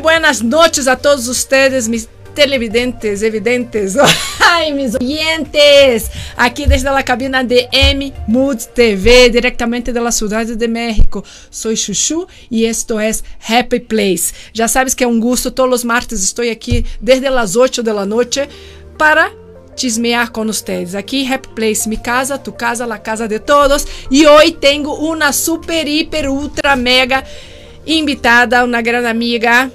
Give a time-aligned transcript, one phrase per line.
[0.00, 3.94] Buenas noches a todos ustedes, mis televidentes, evidentes,
[4.40, 10.66] ay, mis oyentes, aqui desde a cabina de M Mood TV, diretamente da Cidade de
[10.66, 11.24] México.
[11.50, 13.10] Sou Chuchu e esto é
[13.48, 14.34] Happy Place.
[14.52, 18.04] Já sabes que é um gosto, todos os martes estou aqui desde as 8 da
[18.04, 18.48] noite
[18.98, 19.30] para
[19.76, 20.94] chismear com vocês.
[20.94, 23.86] Aqui Happy Place, mi casa, tu casa, la casa de todos.
[24.10, 27.24] E hoje tenho uma super, hiper, ultra, mega
[27.86, 29.70] invitada, uma grande amiga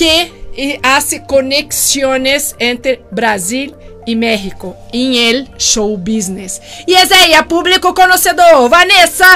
[0.00, 3.76] que hace conexiones entre Brasil
[4.06, 6.58] e México em el show business.
[6.88, 9.26] E é ella, público conhecedor, Vanessa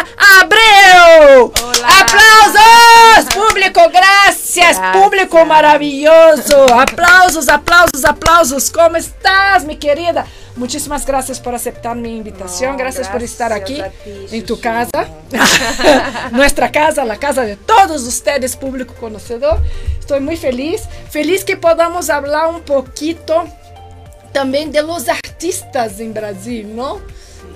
[0.41, 1.53] Abreu.
[1.62, 1.89] Olá.
[2.01, 4.81] Aplausos, público, Gracias.
[4.95, 6.65] público maravilhoso.
[6.73, 8.71] Aplausos, aplausos, aplausos.
[8.71, 10.25] Como estás, mi querida?
[10.56, 12.73] Muchísimas gracias por aceptar mi invitación.
[12.73, 15.09] No, gracias, por estar gracias aquí a ti, en tu casa.
[16.31, 19.61] Nuestra casa, la casa de todos ustedes, público conocedor.
[20.05, 20.83] Estoy muy feliz.
[21.08, 23.44] Feliz que podamos hablar un poquito
[24.34, 27.00] también de los artistas en Brasil, ¿no?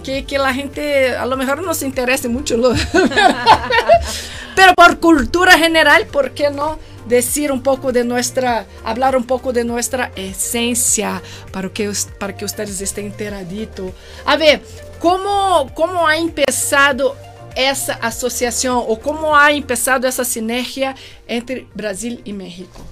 [0.03, 2.73] Que, que la gente a lo mejor no se interese mucho, lo-
[4.57, 9.53] pero por cultura general, ¿por qué no decir un poco de nuestra, hablar un poco
[9.53, 11.21] de nuestra esencia
[11.53, 13.93] para que, para que ustedes estén enteraditos?
[14.25, 14.63] A ver,
[15.01, 17.15] ¿cómo, ¿cómo ha empezado
[17.55, 20.95] essa associação ou como ha empezado essa sinergia
[21.27, 22.85] entre Brasil e México?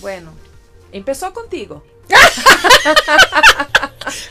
[0.00, 0.34] Bueno,
[0.92, 1.82] empezó contigo.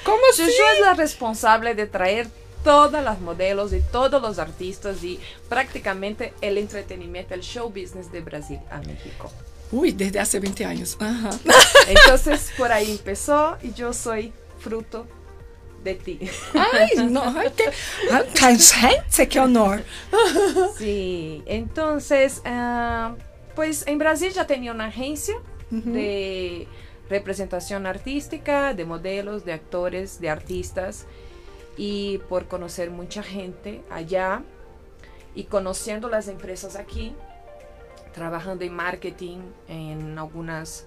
[0.04, 0.46] Como assim?
[0.46, 2.28] Chuchu es la responsable de traer
[2.64, 8.22] todas las modelos y todos los artistas y prácticamente el entretenimiento, el show business de
[8.22, 9.32] Brasil a México.
[9.72, 10.98] Ui, desde há 20 anos.
[11.00, 11.40] Aham.
[11.88, 15.08] Entonces por ahí empezó y yo soy fruto
[15.84, 16.20] de ti.
[16.54, 16.90] Ai,
[18.34, 19.84] que gente, que honor.
[20.78, 23.16] Sí, entonces, ah,
[23.56, 25.36] pues en Brasil ya tenía una agencia
[25.70, 26.68] de
[27.10, 31.06] representación artística, de modelos, de actores, de artistas,
[31.78, 34.44] y por conocer mucha gente allá
[35.36, 37.14] y conociendo las empresas aquí,
[38.14, 40.86] trabajando en marketing, en algunas,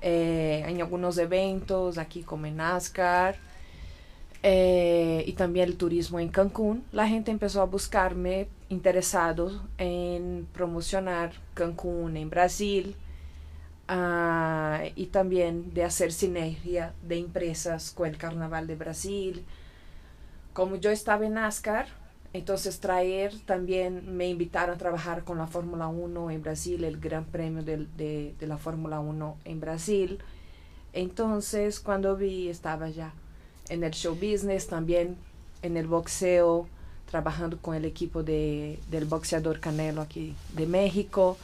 [0.00, 3.36] eh, en algunos eventos aquí como en NASCAR,
[4.44, 11.32] eh, y también el turismo en Cancún, la gente empezó a buscarme interesados en promocionar
[11.54, 12.96] Cancún en Brasil
[13.88, 19.44] ah, y también de hacer sinergia de empresas con el Carnaval de Brasil.
[20.52, 21.86] Como yo estaba en NASCAR,
[22.32, 27.24] entonces traer también me invitaron a trabajar con la Fórmula 1 en Brasil, el Gran
[27.24, 30.18] Premio del- de, de la Fórmula 1 en Brasil.
[30.92, 33.12] Entonces cuando vi estaba ya
[33.68, 35.16] en el show business, también
[35.62, 36.68] en el boxeo,
[37.10, 41.38] trabajando con el equipo de, del boxeador Canelo aquí de México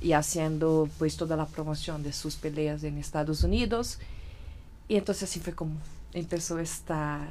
[0.00, 3.98] y haciendo pues toda la promoción de sus peleas en Estados Unidos.
[4.88, 5.76] Y entonces así fue como
[6.12, 7.28] empezó esta,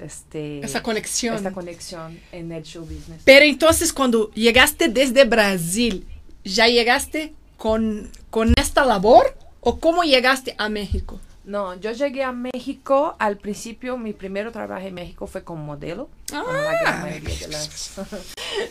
[0.00, 1.34] este, Essa conexão.
[1.34, 3.22] esta conexión en el show business.
[3.24, 6.06] Pero entonces cuando llegaste desde Brasil,
[6.44, 11.20] ¿ya llegaste con, con esta labor o cómo llegaste a México?
[11.44, 16.08] No, yo llegué a México, al principio mi primer trabajo en México fue como modelo,
[16.30, 18.00] como la gran mayoría de las,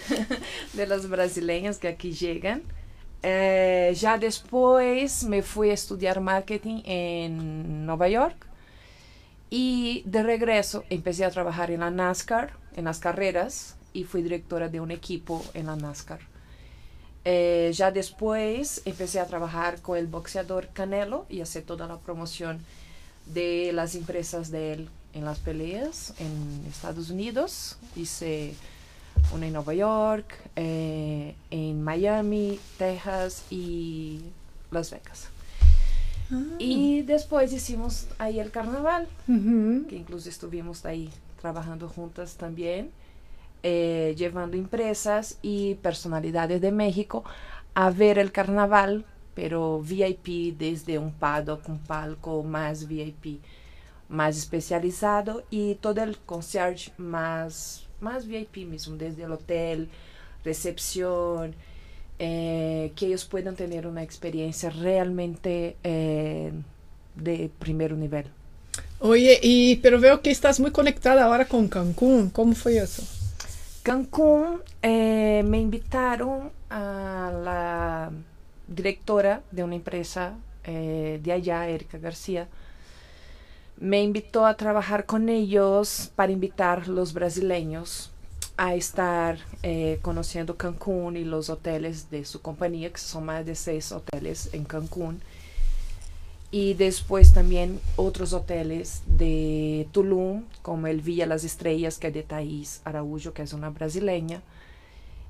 [0.74, 2.64] de las brasileñas que aquí llegan.
[3.22, 8.48] Eh, ya después me fui a estudiar marketing en Nueva York
[9.50, 14.68] y de regreso empecé a trabajar en la NASCAR, en las carreras, y fui directora
[14.68, 16.33] de un equipo en la NASCAR.
[17.26, 22.60] Eh, ya después empecé a trabajar con el boxeador Canelo y hacer toda la promoción
[23.26, 27.78] de las empresas de él en las peleas en Estados Unidos.
[27.96, 28.54] Hice
[29.34, 34.22] una en Nueva York, eh, en Miami, Texas y
[34.72, 35.30] Las Vegas.
[36.58, 42.90] Y después hicimos ahí el carnaval, que incluso estuvimos ahí trabajando juntas también,
[43.64, 47.24] eh, llevando empresas y personalidades de México
[47.74, 53.40] a ver el carnaval, pero VIP desde un paddock, un palco más VIP,
[54.10, 59.90] más especializado y todo el concierge más, más VIP mismo, desde el hotel,
[60.44, 61.56] recepción,
[62.20, 66.52] eh, que ellos puedan tener una experiencia realmente eh,
[67.16, 68.26] de primer nivel.
[69.00, 72.30] Oye, y, pero veo que estás muy conectada ahora con Cancún.
[72.30, 73.04] ¿Cómo fue eso?
[73.84, 78.12] Cancún eh, me invitaron a la
[78.66, 82.48] directora de una empresa eh, de allá, Erika García.
[83.76, 88.10] Me invitó a trabajar con ellos para invitar los brasileños
[88.56, 93.56] a estar eh, conociendo Cancún y los hoteles de su compañía, que son más de
[93.56, 95.22] seis hoteles en Cancún.
[96.54, 102.22] Y después también otros hoteles de Tulum, como el Villa Las Estrellas, que es de
[102.22, 104.44] Thais Araújo, que es una brasileña.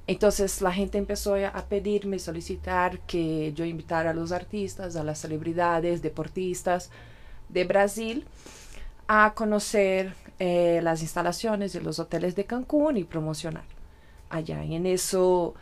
[0.06, 5.20] Entonces la gente empezó a pedirme, solicitar que yo invitara a los artistas, a las
[5.20, 6.90] celebridades, deportistas
[7.48, 8.26] de Brasil
[9.08, 13.64] a conocer eh, las instalaciones de los hoteles de Cancún y promocionar
[14.30, 14.62] allá.
[14.66, 15.54] Y en eso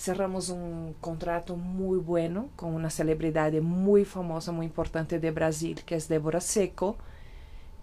[0.00, 5.94] cerramos un contrato muy bueno con una celebridad muy famosa, muy importante de Brasil, que
[5.94, 6.96] es Débora Seco,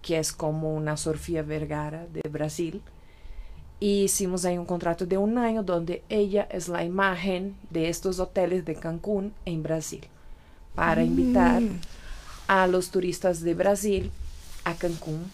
[0.02, 2.82] que es como una Sofía Vergara de Brasil.
[3.80, 8.18] Y hicimos ahí un contrato de un año donde ella es la imagen de estos
[8.18, 10.04] hoteles de Cancún en Brasil,
[10.74, 11.80] para invitar Mm.
[12.48, 14.10] a los turistas de Brasil
[14.64, 15.30] a Cancún.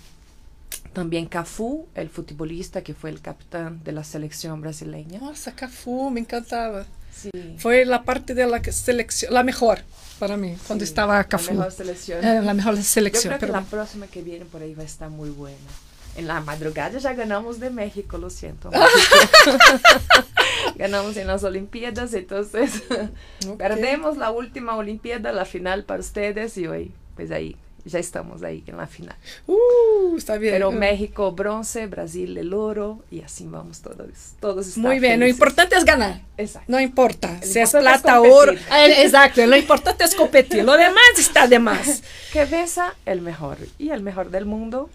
[0.95, 5.19] También Cafu, el futbolista que fue el capitán de la selección brasileña.
[5.21, 6.87] Nossa, Cafu, me encantava.
[7.13, 7.31] Sí.
[7.59, 9.81] Foi a parte da seleção, a melhor
[10.19, 12.25] para mim, quando Sí, estava la mejor selección.
[12.25, 13.23] É, a melhor Yo seleção.
[13.23, 15.71] creo que la próxima que viene por ahí va a estar muy buena.
[16.17, 18.71] En la madrugada ya ganamos de México, lo siento.
[20.77, 22.83] ganamos en las Olimpiadas, entonces
[23.59, 28.65] perdemos la última Olimpiada, la final para ustedes y hoy, pues ahí, ya estamos ahí
[28.67, 29.17] en la final.
[29.47, 30.55] Uh, está bien.
[30.55, 34.09] Pero México bronce, Brasil el oro y así vamos todos.
[34.41, 35.35] Todos Muy bien, lo felices.
[35.37, 36.21] importante es ganar.
[36.37, 36.71] Exacto.
[36.73, 38.33] Não importa O se é importante plata, é competir.
[38.33, 38.59] ouro.
[38.71, 40.65] É, exato, o importante é competir.
[40.65, 42.03] Lo demás está de más.
[42.33, 44.89] Que besa el mejor y el mejor del mundo.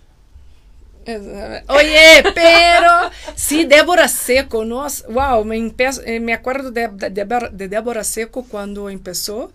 [1.69, 7.09] Oye, pero sí, Débora Seco, nossa, wow, me, empe- eh, me acuerdo de, de,
[7.51, 9.51] de Débora Seco cuando empezó.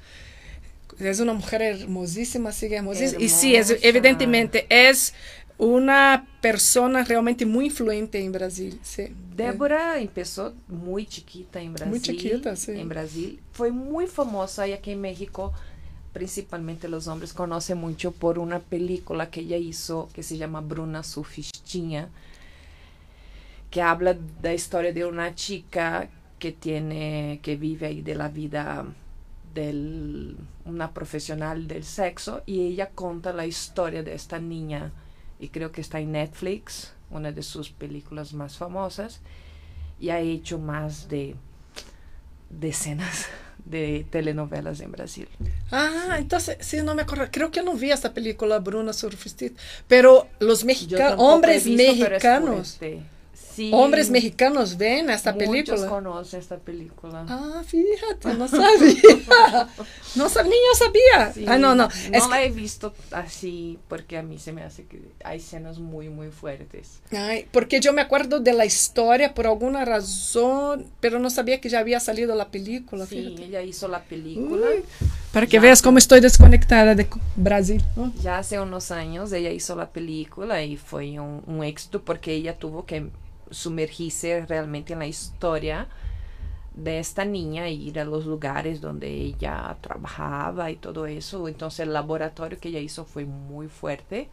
[0.98, 3.22] Es una mujer hermosísima, sigue hermosísima.
[3.22, 3.88] Y sí, es, Hermosa.
[3.88, 5.14] evidentemente es
[5.58, 8.78] una persona realmente muy influente en Brasil.
[8.82, 9.14] Sí.
[9.36, 11.90] Débora empezó muy chiquita en Brasil.
[11.90, 12.72] Muy chiquita, sí.
[12.72, 13.40] En Brasil.
[13.52, 15.52] Fue muy famosa y aquí en México,
[16.12, 21.02] principalmente los hombres, conocen mucho por una película que ella hizo que se llama Bruna
[21.02, 22.08] Sufistinha,
[23.70, 26.08] que habla de la historia de una chica
[26.38, 28.84] que tiene, que vive ahí de la vida
[29.54, 30.34] de
[30.64, 34.92] una profesional del sexo y ella cuenta la historia de esta niña
[35.38, 39.20] y creo que está en Netflix, una de sus películas más famosas
[40.00, 41.36] y ha hecho más de
[42.50, 43.26] decenas
[43.64, 45.28] de telenovelas en Brasil.
[45.70, 47.26] Ah, entonces, sí, no me acuerdo.
[47.30, 49.60] Creo que no vi esta película, Bruna Surfistita.
[49.88, 52.78] Pero los mexicanos, hombres visto, pero es mexicanos.
[53.54, 55.88] Sí, hombres mexicanos ven esta muchos película.
[55.88, 57.24] conocen esta película.
[57.28, 59.68] Ah, fíjate, no sabía.
[60.16, 61.32] no sabía, ni yo sabía.
[61.32, 61.88] Sí, ah, no, no.
[61.88, 65.78] No Es la he visto así porque a mí se me hace que hay escenas
[65.78, 67.00] muy, muy fuertes.
[67.12, 71.68] ay, porque yo me acuerdo de la historia por alguna razón, pero no sabía que
[71.68, 73.06] ya había salido la película.
[73.06, 73.44] Sí, fíjate.
[73.44, 74.66] ella hizo la película.
[74.74, 74.82] Uy,
[75.32, 75.60] para que Ya.
[75.60, 77.06] veas cómo estoy desconectada de
[77.36, 77.82] Brasil.
[77.96, 78.12] ¿no?
[78.22, 82.56] Ya hace unos años ella hizo la película y fue un, un éxito porque ella
[82.56, 83.08] tuvo que
[83.50, 85.88] sumergirse realmente en la historia
[86.74, 91.48] de esta niña e ir a los lugares donde ella trabajaba y todo eso.
[91.48, 94.28] Entonces el laboratorio que ella hizo fue muy fuerte.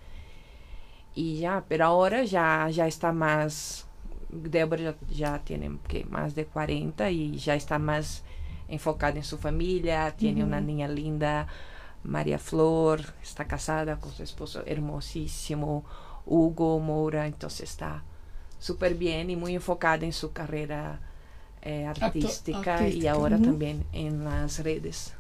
[1.14, 3.86] Y ya, pero ahora ya, ya está más,
[4.30, 8.24] Débora ya, ya tiene que más de 40 y ya está más
[8.70, 11.48] enfocada en su familia, tiene una niña linda,
[12.04, 15.84] María Flor, está casada con su esposo hermosísimo,
[16.26, 18.04] Hugo Moura, entonces está
[18.62, 21.02] súper bien y muy enfocada en su carrera
[21.64, 25.14] eh, artística, y ahora también en las redes.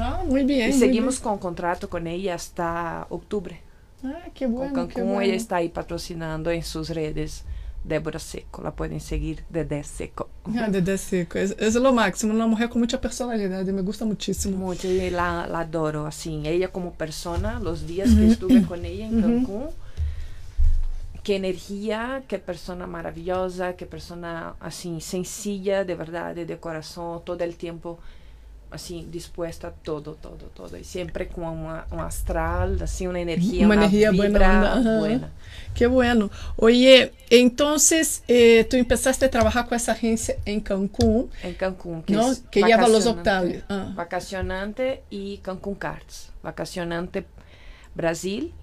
[0.00, 0.70] Ah, muy bien.
[0.70, 3.60] y seguimos con contrato con ella hasta octubre.
[4.04, 5.20] Ah, qué Con bueno, qué Cancún bueno.
[5.22, 7.44] ella está ahí patrocinando en sus redes.
[7.84, 10.28] Débora Seco, la pueden seguir Dedé Seco.
[10.56, 14.56] Ah, Dedé Seco, es, es lo máximo, una mujer con mucha personalidad, me gusta muchísimo.
[14.58, 16.42] Mucho y la, la adoro así.
[16.44, 19.22] Ella como persona, los días que estuve con ella en.
[19.22, 19.68] Cancún,
[21.28, 27.54] qué energía, qué persona maravillosa, qué persona así sencilla, de verdad, de corazón, todo el
[27.56, 27.98] tiempo
[28.70, 30.78] así dispuesta a todo, todo, todo.
[30.78, 35.30] Y siempre con una- un astral, así una energía, Una una, energía buena onda, buena.
[35.74, 36.30] Qué bueno.
[36.56, 42.14] Oye, entonces eh, tú empezaste a trabajar con esa agencia en Cancún, En Cancún, que
[42.14, 42.32] ¿no?
[42.50, 43.64] Que lleva los hoteles.
[43.68, 43.92] Ah.
[43.94, 46.30] Vacacionante y Cancún Cards.
[46.42, 47.26] Vacacionante
[47.94, 48.54] Brasil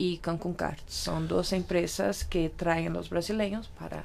[0.00, 0.82] y Cancún Cards.
[0.88, 4.04] Son dos empresas que traen los brasileños para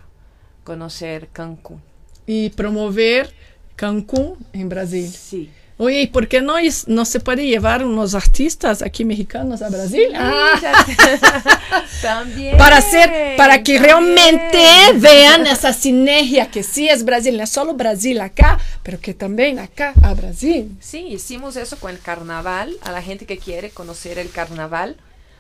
[0.65, 1.81] conocer Cancún.
[2.27, 3.33] Y promover
[3.77, 5.09] Cancún en Brasil.
[5.09, 5.49] Sí.
[5.77, 9.69] Oye, ¿y por qué no, es- no se puede llevar unos artistas aquí mexicanos a
[9.69, 10.07] Brasil?
[10.15, 10.53] Ah,
[12.01, 12.57] también.
[12.57, 13.83] para hacer, para que también.
[13.83, 14.63] realmente
[14.95, 19.59] vean esa sinergia que sí es Brasil, no es solo Brasil acá, pero que también
[19.59, 20.75] acá a Brasil.
[20.79, 22.75] Sí, hicimos eso con el carnaval.
[22.81, 24.95] A la gente que quiere conocer el carnaval,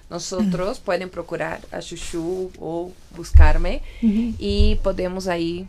[0.09, 5.67] nosotros pueden procurar a Chuchu o buscarme y podemos ahí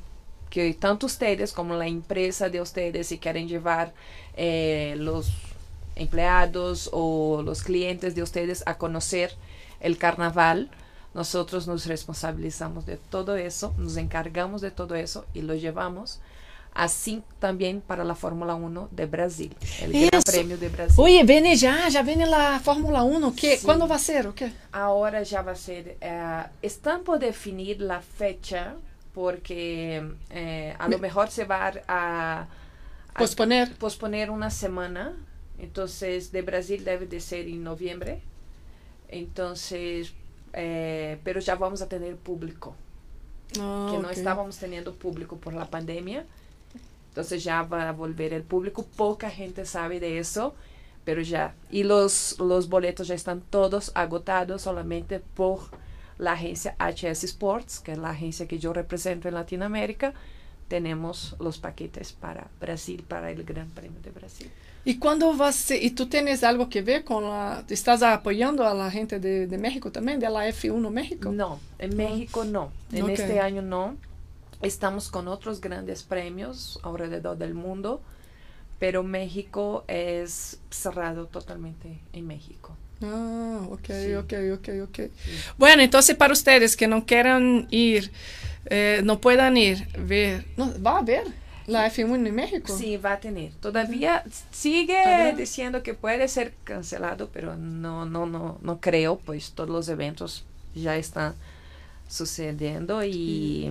[0.51, 3.93] que tanto ustedes como la empresa de ustedes si quieren llevar
[4.37, 5.33] eh, los
[5.97, 9.33] empleados o los clientes de ustedes a conocer
[9.81, 10.71] el carnaval,
[11.15, 16.21] nosotros nos responsabilizamos de todo eso, nos encargamos de todo eso y lo llevamos.
[16.79, 20.31] Así también para la Fórmula 1 de Brasil, el Gran Eso.
[20.31, 20.95] Premio de Brasil.
[20.99, 23.35] Oye, viene ya, ya viene la Fórmula 1.
[23.35, 23.57] ¿Qué?
[23.57, 23.65] Sí.
[23.65, 24.53] ¿Cuándo va a ser o qué?
[24.73, 28.75] Ahora ya va a ser, eh, están por definir la fecha
[29.15, 33.73] porque eh, a lo mejor se va a, a Posponer.
[33.77, 35.15] posponer una semana.
[35.59, 38.21] Entonces, de Brasil debe de ser en noviembre.
[39.09, 40.13] Entonces,
[40.53, 42.75] eh, pero ya vamos a tener público,
[43.61, 44.13] Ah, que no ok.
[44.17, 46.27] estábamos teniendo público por la pandemia.
[47.17, 48.85] Entonces ya va a volver el público.
[48.95, 50.55] Poca gente sabe de eso,
[51.07, 51.55] pero ya.
[51.71, 55.61] Y los, los boletos ya están todos agotados solamente por
[56.19, 60.13] la agencia HS Sports, que es la agencia que yo represento en Latinoamérica.
[60.69, 64.51] Tenemos los paquetes para Brasil, para el Gran Premio de Brasil.
[64.85, 65.83] ¿Y cuándo va a ser?
[65.83, 67.65] ¿Y tú tienes algo que ver con la...
[67.71, 71.33] ¿Estás apoyando a la gente de, de México también, de la F1 México?
[71.33, 72.73] No, en México no.
[72.93, 73.09] En Ok.
[73.11, 73.97] este año no.
[74.63, 78.01] Estamos con otros grandes premios alrededor del mundo,
[78.79, 82.77] pero México es cerrado totalmente en México.
[83.03, 84.15] Ah, ok, Sí.
[84.15, 84.99] ok, ok, ok.
[85.59, 88.11] Bueno, entonces para ustedes que no quieran ir,
[88.67, 91.25] eh, no puedan ir, ver, no, ¿va a haber
[91.67, 92.75] la F1 en México?
[92.77, 93.53] Sí, va a tener.
[93.55, 99.69] Todavía sigue diciendo que puede ser cancelado, pero no, no, no, no creo, pues todos
[99.69, 100.45] los eventos
[100.75, 101.35] ya están
[102.09, 103.71] sucediendo y,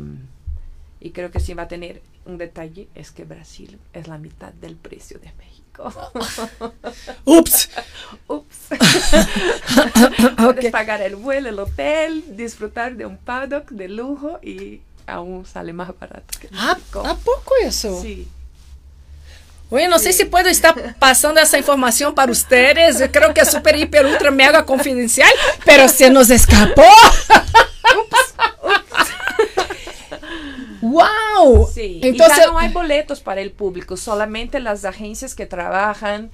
[1.00, 4.54] y creo que sí va a tener un detalle, es que Brasil es la mitad
[4.54, 5.56] del precio de México.
[7.26, 7.70] Ups.
[8.28, 8.58] Ups.
[10.38, 15.74] Puedes pagar el vuelo, el hotel, disfrutar de un paddock de lujo y aún sale
[15.74, 17.06] más barato que ¿A, México.
[17.06, 18.02] ¿A poco eso?
[18.02, 18.28] Sí.
[19.70, 23.00] Oye, no sé si puedo estar pasando esa información para ustedes.
[23.00, 25.32] Yo creo que es súper, hiper, ultra, mega confidencial,
[25.66, 26.84] pero se nos escapó.
[31.46, 31.70] ¡Wow!
[31.72, 36.32] Sí, Entonces, y ya no hay boletos para el público, solamente las agencias que trabajan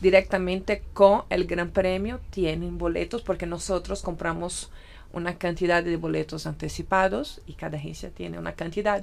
[0.00, 4.70] directamente con el Gran Premio tienen boletos porque nosotros compramos
[5.12, 9.02] una cantidad de boletos anticipados y cada agencia tiene una cantidad.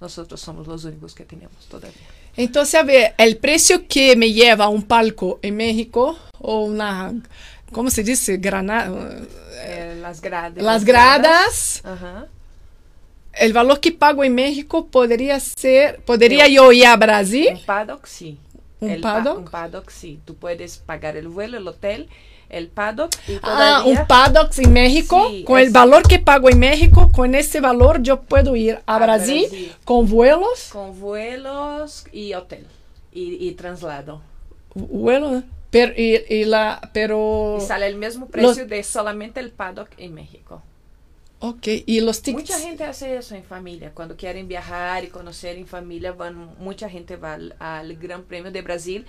[0.00, 1.94] Nosotros somos los únicos que tenemos todavía.
[2.36, 7.14] entonces, a ver, el precio que me lleva un palco en México o una,
[7.72, 8.36] ¿cómo se dice?
[8.36, 9.22] Granada.
[9.62, 10.62] Eh, las gradas.
[10.62, 12.26] Las gradas, Ajá.
[13.38, 17.48] El valor que pago en México podría ser, podría yo ir a Brasil.
[17.52, 18.38] Un paddock, sí.
[18.80, 19.38] ¿Un El pa- paddock?
[19.38, 20.20] un paddock, sí.
[20.24, 22.08] Tú puedes pagar el vuelo, el hotel,
[22.50, 25.26] el paddock y Ah, un paddock en México.
[25.30, 28.96] Sí, con el valor que pago en México, con ese valor yo puedo ir a,
[28.96, 29.72] A Brasil, Brasil.
[29.84, 30.68] con vuelos.
[30.72, 32.66] Con vuelos y hotel.
[33.12, 34.20] Y, y traslado.
[34.74, 39.88] Vuelo, pero, y, y la, pero, Y sale el mismo precio de solamente el paddock
[39.98, 40.62] en México.
[41.48, 42.50] Ok, y los tickets.
[42.50, 43.92] Mucha gente hace eso en familia.
[43.94, 48.50] Cuando quieren viajar y conocer en familia, van, mucha gente va al, al Gran Premio
[48.50, 49.06] de Brasil.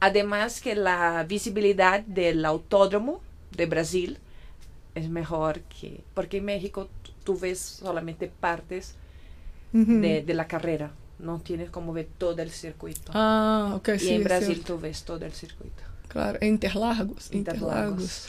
[0.00, 3.20] Además que la visibilidad del autódromo
[3.56, 4.18] de Brasil
[4.94, 6.04] es mejor que...
[6.14, 6.88] Porque en México
[7.24, 8.94] tú ves solamente partes
[9.72, 9.92] Ujú.
[10.00, 10.92] de, de la carrera.
[11.18, 13.12] No tienes como ver todo el circuito.
[13.14, 15.82] Ah, ok, y sí, en sí, Brasil tú ves todo el circuito.
[16.08, 17.32] claro, Interlagos, Interlagos.
[17.32, 18.28] Interlagos.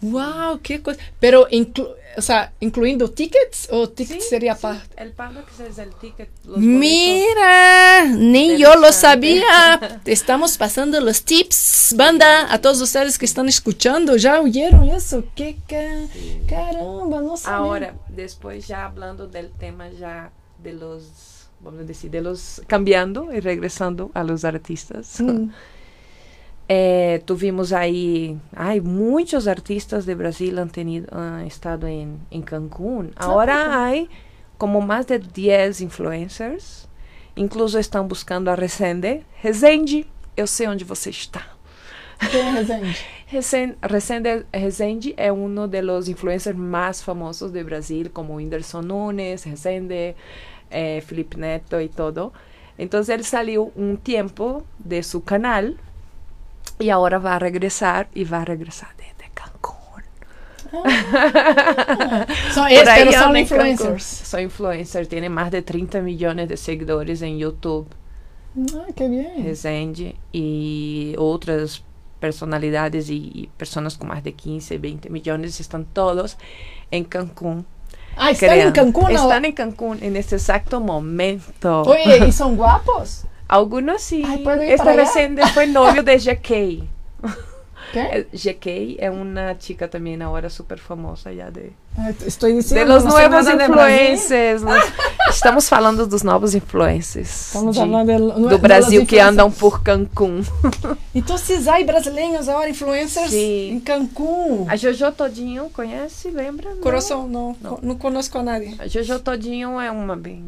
[0.00, 0.98] Wow, qué cosa.
[1.20, 4.88] Pero, inclu o sea, incluyendo tickets o tickets Sí, sería sí, aparte.
[5.00, 6.28] El paddock es el ticket.
[6.44, 6.58] los.
[6.58, 10.00] Mira, ni yo lo sabía.
[10.04, 14.16] Estamos pasando los tips, banda, a todos ustedes que están escuchando.
[14.16, 15.24] ¿Ya oyeron eso?
[15.36, 16.08] ¿Qué ca-
[16.48, 17.20] caramba?
[17.20, 17.56] No sabía.
[17.58, 23.32] Ahora, después ya hablando del tema ya de los, vamos a decir, de los, cambiando
[23.32, 25.20] y regresando a los artistas.
[25.20, 25.50] Mm.
[26.70, 33.12] Eh, tuvimos ahí, hay muchos artistas de Brasil han tenido, han estado en, en Cancún.
[33.16, 34.08] Ahora hay
[34.58, 36.86] como más de 10 influencers.
[37.36, 39.24] Incluso estão buscando a Resende.
[39.42, 40.06] Resende,
[40.36, 41.46] eu sei onde você está.
[42.30, 42.96] Quem é Resende?
[43.28, 50.14] Resen- Resende Rezende é um dos influencers mais famosos de Brasil, como Whindersson Nunes, Resende,
[50.70, 52.32] eh, Felipe Neto e todo.
[52.78, 55.64] Então ele saiu um tempo de seu canal
[56.80, 60.02] e agora vai regressar e vai regressar desde Cancún.
[60.72, 64.04] Ah, são eles, são influencers.
[64.04, 67.88] São influencers, têm mais de 30 milhões de seguidores em YouTube.
[68.74, 69.40] Ah, que bem.
[69.40, 71.82] Resende e outras
[72.20, 76.36] personalidades e, pessoas com mais de 15, 20 milhões estão todos
[76.90, 77.64] em Cancún.
[78.16, 79.10] Ah, estão em Cancún?
[79.10, 81.68] Estão em Cancún, neste exato momento.
[81.86, 83.24] Oi, e são guapos?
[83.48, 84.22] Algunos sí.
[84.26, 86.84] Ay, ¿puedo ir este reciente fue novio de GK.
[87.92, 88.02] ¿Qué?
[88.12, 92.94] Eh, GK es una chica también ahora súper famosa ya de, Ah, Estoy de diciendo.
[92.94, 94.60] los no sé nuevos de influencers.
[94.62, 94.84] Los-
[95.30, 97.46] estamos falando dos novos influencers.
[97.46, 100.44] Estamos de- hablando del- do de Brasil los que andam por Cancún.
[101.14, 104.66] Entonces hay brasileños ahora, influencers en Cancún.
[104.68, 106.30] A Jojo Todinho, conhece?
[106.30, 106.70] Lembra?
[106.74, 106.82] Não?
[106.82, 107.70] Corazón, no, No.
[107.70, 108.76] co- no conozco a nadie.
[108.78, 110.44] A Jojo Todinho é uma bem,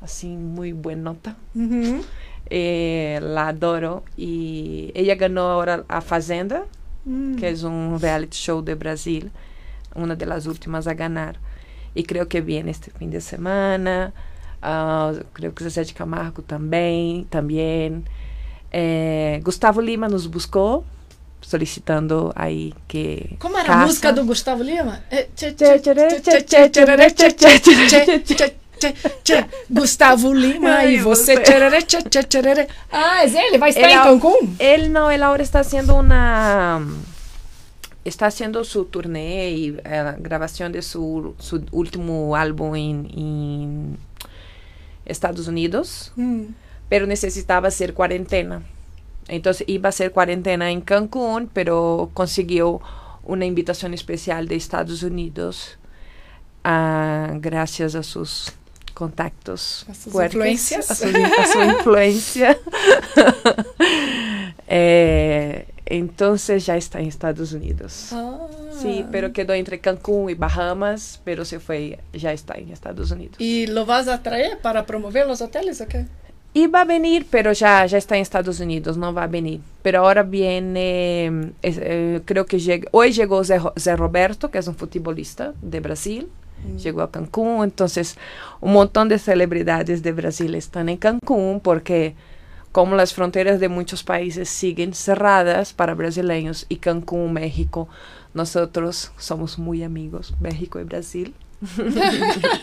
[0.00, 1.36] assim, muito boa nota.
[1.54, 2.04] Uh -huh.
[2.50, 4.04] eh, la adoro.
[4.16, 6.64] Y ella ganó ahora a Fazenda,
[7.06, 9.30] uh que é um reality show do Brasil,
[9.94, 11.36] uma de últimas a ganhar,
[11.94, 14.12] e creio que viene este fim de semana.
[14.62, 18.02] Uh, creo que Zezé de Camargo também, também,
[18.72, 20.84] Eh, Gustavo Lima nos buscou
[21.40, 23.36] solicitando aí que.
[23.38, 23.82] Como era caça.
[23.82, 25.02] a música do Gustavo Lima?
[28.78, 31.40] tchê, tchê, Gustavo Lima e você.
[31.40, 32.66] Tcharará, tchá, tchá, tcharará.
[32.90, 34.54] Ah, é ele vai estar ele, em é Cancún?
[34.58, 36.82] Ele não, ele agora está sendo uma
[38.04, 43.96] está sendo sua turnê e eh, a gravação de seu, seu último álbum em,
[45.04, 46.46] Estados Unidos, Mas
[46.88, 48.62] pero necessitava ser quarentena.
[49.28, 52.80] Então, ia ser quarentena em Cancún, pero conseguiu
[53.24, 55.76] uma invitação especial de Estados Unidos,
[56.62, 58.56] ah, graças a seus
[58.96, 60.90] contactos A fuertes, influencias.
[60.90, 62.56] a su, a su influencia.
[64.68, 68.08] Eh, entonces ya está en Estados Unidos.
[68.12, 68.38] Ah.
[68.80, 73.36] Sí, pero quedó entre Cancún y Bahamas, pero se fue, ya está en Estados Unidos.
[73.38, 76.06] E lo vas a traer para promover los hoteles o qué?
[76.54, 79.60] Iba a venir, pero ya, ya está en Estados Unidos, no va a venir.
[79.82, 84.74] Pero ahora viene, eh, creo que llega, hoy llegó Zé, Zé Roberto, que es un
[84.74, 86.28] futbolista de Brasil,
[86.82, 88.16] llegó a Cancún, entonces
[88.60, 92.14] un montón de celebridades de Brasil están en Cancún porque
[92.72, 97.88] como las fronteras de muchos países siguen cerradas para brasileños y Cancún, México,
[98.34, 101.34] nosotros somos muy amigos, México y Brasil.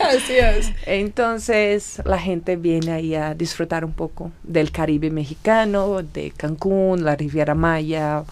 [0.00, 0.72] Así es.
[0.86, 7.16] Entonces la gente viene ahí a disfrutar un poco del Caribe mexicano, de Cancún, la
[7.16, 8.22] Riviera Maya,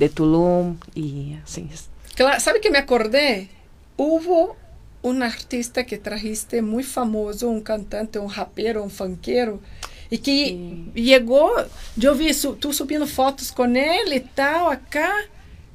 [0.00, 1.88] de Tulum y así es.
[2.16, 3.50] Claro, ¿sabe que me acordé?
[3.96, 4.56] Hubo
[5.02, 9.60] um artista que trajiste muito famoso, um cantante, um rapero um fanqueiro
[10.10, 10.92] e que Sim.
[10.96, 11.50] chegou
[11.96, 15.24] de ouvir su, tu subindo fotos com ele e tal, acá,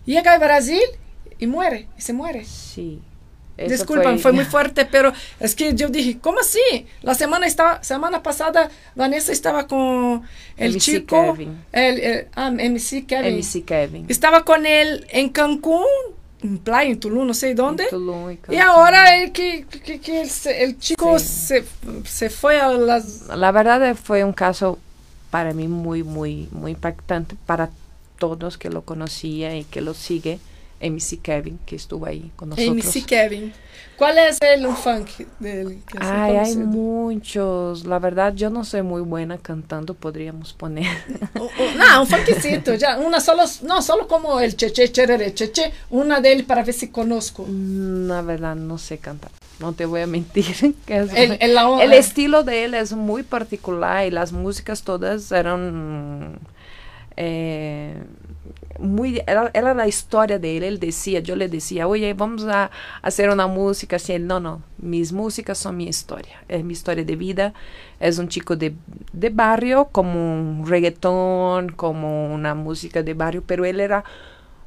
[0.06, 0.94] chega ao Brasil
[1.40, 3.02] e morre e se morre Sim.
[3.58, 4.18] Desculpa, foi...
[4.18, 5.14] foi muito forte, pero
[5.56, 6.86] que eu dije, como assim?
[7.02, 10.22] La semana estava, semana passada, Vanessa estava com
[10.58, 11.58] el MC chico, Kevin.
[11.72, 13.30] El, el, ah, MC Kevin.
[13.30, 14.06] MC Kevin.
[14.10, 16.14] Estava com ele em Cancún
[16.46, 17.88] en playa, en Tulum, no sé dónde.
[17.90, 21.26] Tulum y ahora el, que, que- que el, el chico Sí.
[21.26, 21.66] se,
[22.06, 23.28] se fue a las...
[23.28, 24.80] La verdad fue un caso
[25.32, 27.70] para mí muy, muy, muy impactante para
[28.20, 30.40] todos que lo conocía y que lo sigue.
[30.82, 32.76] MC Kevin, que estuvo ahí con nosotros.
[32.86, 33.54] MC Kevin.
[33.98, 35.08] ¿Cuál es el funk
[35.40, 37.86] del que Ay, hay muchos.
[37.86, 40.86] La verdad, yo no soy muy buena cantando, podríamos poner.
[41.40, 45.72] O- o- no, un funkcito, ya, una solo, no, solo como el cheche, cherere, cheche,
[45.90, 47.46] una de él para ver si conozco.
[47.48, 49.32] Mm, La verdad, no sé cantar.
[49.60, 50.46] No te voy a mentir.
[50.86, 54.84] que es- El, el, la- el estilo de él es muy particular y las músicas
[54.84, 56.38] todas eran
[57.16, 57.96] eh,
[58.80, 62.70] muy era, era la historia de él él decía yo le decía oye vamos a
[63.02, 67.04] hacer una música así él no no mis músicas son mi historia es mi historia
[67.04, 67.54] de vida.
[68.00, 68.74] Es un chico de,
[69.14, 74.04] de barrio como un reggaetón como una música de barrio pero él era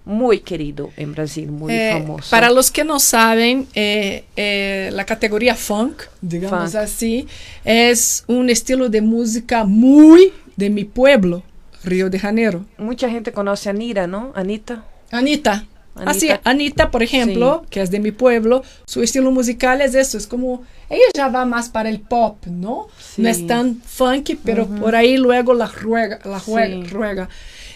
[0.05, 2.31] muy querido en Brasil muy Eh, famoso.
[2.31, 6.83] Para los que no saben, eh, eh, la categoría funk, digamos Funk.
[6.83, 7.27] así,
[7.64, 11.42] es un estilo de música muy de mi pueblo,
[11.85, 12.64] Río de Janeiro.
[12.79, 15.64] mucha gente conoce a Anira no Anita Anita.
[15.95, 16.11] Anita.
[16.11, 20.29] Así, Anita, por ejemplo, que es de mi pueblo, su estilo musical es eso, es
[20.29, 22.87] como, ella ya va más para el pop, ¿no?
[23.01, 23.23] Sí.
[23.23, 26.83] No es tan funky, pero por ahí luego la ruega, la juega, Sí.
[26.85, 27.29] ruega.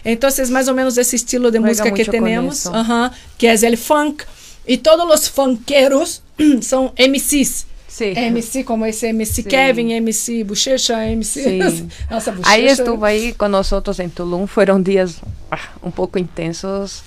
[0.04, 4.22] Entonces, más o menos ese estilo de música que tenemos, ajá, que es el funk.
[4.66, 6.22] Y todos los funkeros
[6.60, 7.66] son MCs.
[7.92, 8.14] Sí.
[8.16, 9.44] MC, como ese MC sí.
[9.44, 11.24] Kevin, MC Bochecha, MC...
[11.24, 11.88] Sí.
[12.10, 12.50] Nossa, Bochecha.
[12.50, 17.04] Ahí estuvo ahí con nosotros en Tulum, fueron días ah, un poco intensos.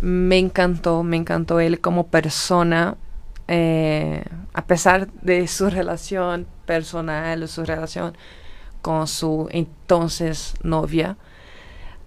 [0.00, 2.96] Me encantó, me encantó él como persona,
[3.48, 4.24] eh,
[4.54, 8.16] a pesar de su relación personal, su relación
[8.80, 11.16] con su entonces novia,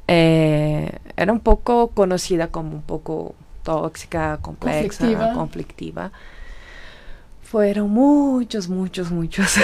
[0.07, 5.33] eh, era un poco conocida como un poco tóxica, complexa, conflictiva.
[5.33, 6.11] conflictiva.
[7.55, 9.55] Fueron muchos, muchos, muchos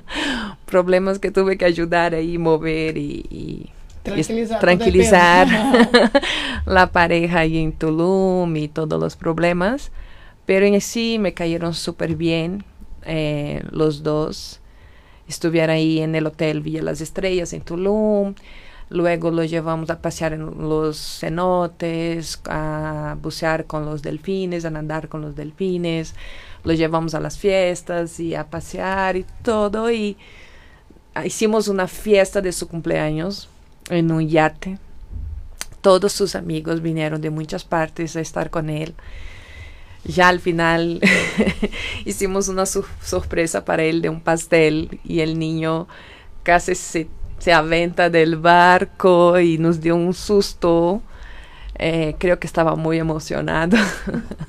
[0.66, 3.70] problemas que tuve que ayudar ahí, mover y, y
[4.02, 5.48] tranquilizar, y tranquilizar
[6.66, 9.90] la pareja ahí en Tulum y todos los problemas.
[10.44, 12.62] Pero en sí me cayeron súper bien
[13.06, 14.60] eh, los dos.
[15.26, 18.34] Estuvieron ahí en el Hotel Villa Las Estrellas en Tulum.
[18.90, 25.08] Luego lo llevamos a pasear en los cenotes, a bucear con los delfines, a nadar
[25.08, 26.16] con los delfines.
[26.64, 29.92] Lo llevamos a las fiestas y a pasear y todo.
[29.92, 30.16] Y
[31.24, 33.48] hicimos una fiesta de su cumpleaños
[33.90, 34.78] en un yate.
[35.82, 38.96] Todos sus amigos vinieron de muchas partes a estar con él.
[40.02, 41.00] Ya al final
[42.04, 45.86] hicimos una sorpresa para él de un pastel y el niño
[46.42, 47.08] casi se
[47.40, 51.02] se aventa del barco y nos dio un susto.
[51.76, 53.76] Eh, creo que estaba muy emocionado.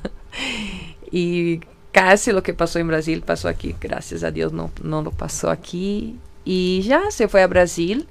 [1.11, 3.75] y casi lo que pasó en Brasil pasó aquí.
[3.79, 6.19] Gracias a Dios no, no lo pasó aquí.
[6.43, 8.07] Y ya se fue a Brasil.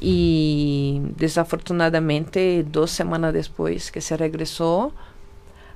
[0.00, 4.94] Y desafortunadamente, dos semanas después que se regresó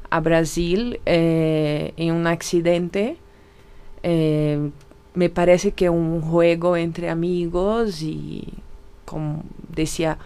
[0.09, 3.17] a Brasil eh, en un accidente,
[4.05, 4.71] eh,
[5.15, 8.49] me parece que un juego entre amigos y
[9.05, 10.19] como decía,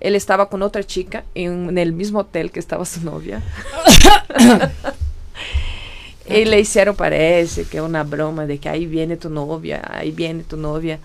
[0.00, 3.42] él estaba con otra chica en, el mismo hotel que estaba su novia.
[6.28, 10.42] y le hicieron parece que una broma de que ahí viene tu novia, ahí viene
[10.42, 10.98] tu novia.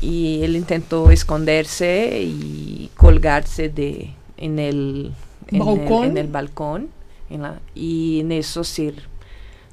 [0.00, 5.12] Y él intentó esconderse y colgarse de, en, el,
[5.50, 6.06] balcón.
[6.06, 6.88] en el balcón.
[7.30, 8.92] En la, y en eso sí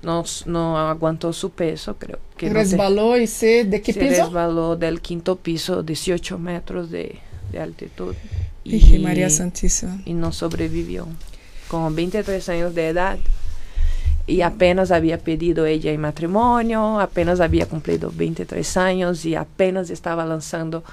[0.02, 4.24] no, no aguantó su peso, creo que resbaló y se de qué se piso?
[4.24, 7.20] resbaló del quinto piso, 18 metros de,
[7.52, 8.16] de altitud.
[8.64, 10.02] Dije María Santísima.
[10.06, 11.08] Y no sobrevivió.
[11.68, 13.18] Con 23 años de edad.
[14.28, 20.24] Y apenas había pedido ella en matrimonio, apenas había cumplido 23 años y apenas estaba
[20.24, 20.84] lanzando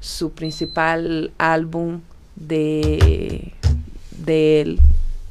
[0.00, 2.00] su principal álbum
[2.36, 3.52] de,
[4.24, 4.78] de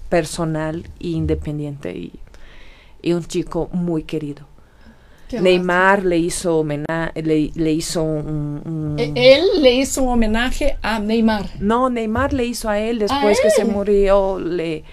[0.09, 1.91] personal e independiente.
[1.97, 2.11] Y
[3.01, 4.47] y un chico muy querido.
[5.31, 11.45] Neymar le hizo, le, le hizo un, e, Él le hizo un homenaje a Neymar.
[11.59, 14.83] No, Neymar le hizo a él después que se murió, le,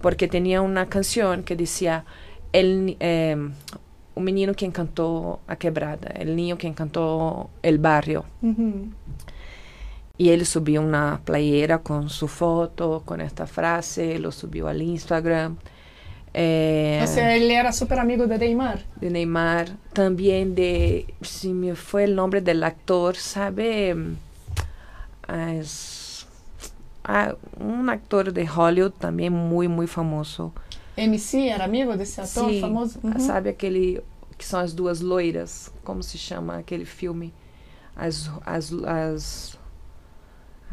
[0.00, 2.04] porque tenía una canción que decía,
[2.52, 3.52] el, em,
[4.14, 8.24] un menino que encantó a quebrada, el niño que encantó el barrio.
[10.16, 15.56] Y él subió una playera con su foto, con esta frase, lo subió al Instagram.
[17.02, 18.80] O sea, ele era super amigo de Neymar.
[18.96, 23.94] De Neymar, também de, se me foi o nome do actor, sabe,
[25.26, 26.26] as,
[27.04, 30.52] ah, um actor de Hollywood também muito, muito famoso.
[30.96, 32.98] MC era amigo desse ator Sim, famoso?
[33.02, 33.18] Uhum.
[33.18, 34.02] Sabe aquele
[34.36, 35.72] que são as duas loiras?
[35.84, 37.32] Como se chama aquele filme?
[37.96, 39.58] As, as, as,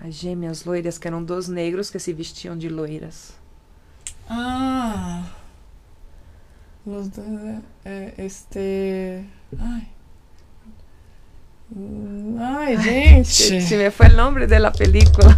[0.03, 3.33] as gêmeas loiras, que eram dois negros que se vestiam de loiras.
[4.29, 5.23] Ah...
[6.85, 7.25] Los dos,
[7.85, 9.25] eh, este.
[9.59, 9.87] Ay.
[12.39, 13.25] Ay, gente.
[13.25, 15.35] Se, se me fue el nombre de la película.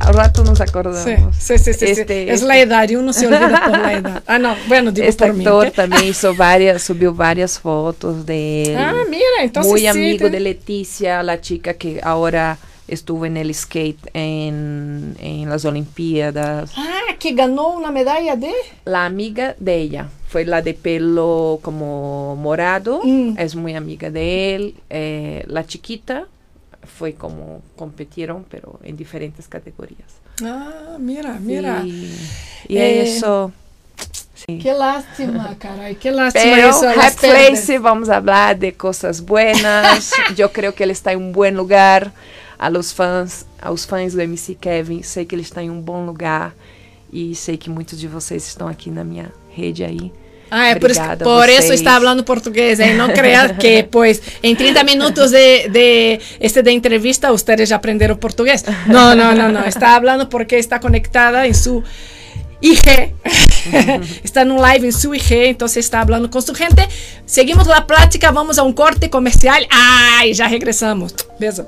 [0.00, 1.36] Al rato nos acordamos.
[1.36, 1.84] Sí, sí, sí.
[1.86, 2.46] Este, es este.
[2.46, 4.22] la edad y uno se olvida por la edad.
[4.26, 5.70] Ah, no, bueno, digo este por actor mí.
[5.70, 8.76] también hizo varias, subió varias fotos de él.
[8.78, 13.36] Ah, mira, entonces Muy sí, amigo te- de Leticia, la chica que ahora estuvo en
[13.36, 16.72] el skate en, en las Olimpiadas.
[16.76, 18.52] Ah, que ganó una medalla de.
[18.84, 23.34] La amiga de ella fue la de pelo como morado, Mm.
[23.38, 24.74] es muy amiga de él.
[24.90, 26.26] Eh, la chiquita
[26.98, 30.08] fue como competieron, pero en diferentes categorías.
[30.44, 31.82] Ah, mira, mira.
[31.84, 32.10] Y,
[32.68, 33.52] y Eh, eso.
[34.34, 34.58] sí.
[34.58, 36.80] Qué lástima, caray, qué lástima Pero eso.
[36.80, 37.16] perdas.
[37.16, 40.10] Place, vamos a hablar de cosas buenas.
[40.36, 42.10] Yo creo que ele está em um bom lugar.
[42.62, 46.06] A los fãs, aos fãs do MC Kevin, sei que ele está em um bom
[46.06, 46.54] lugar.
[47.12, 50.12] E sei que muitos de vocês estão aqui na minha rede aí.
[50.48, 51.80] Ah, é por, isso, Obrigada a por eso vocês.
[51.80, 52.78] está hablando portugués.
[52.78, 52.94] ¿eh?
[52.94, 58.16] No creas que, pues, en 30 minutos de, de, este, de entrevista ustedes ya aprendieron
[58.18, 58.64] portugués.
[58.86, 59.64] No, no, no, no.
[59.64, 61.82] Está hablando porque está conectada en su
[62.60, 63.12] IG
[64.22, 66.88] está en un live en su IG, entonces está hablando con su gente.
[67.26, 69.66] Seguimos la plática, vamos a un corte comercial.
[69.68, 70.32] ¡Ay!
[70.32, 71.12] Ya regresamos.
[71.40, 71.66] Besos.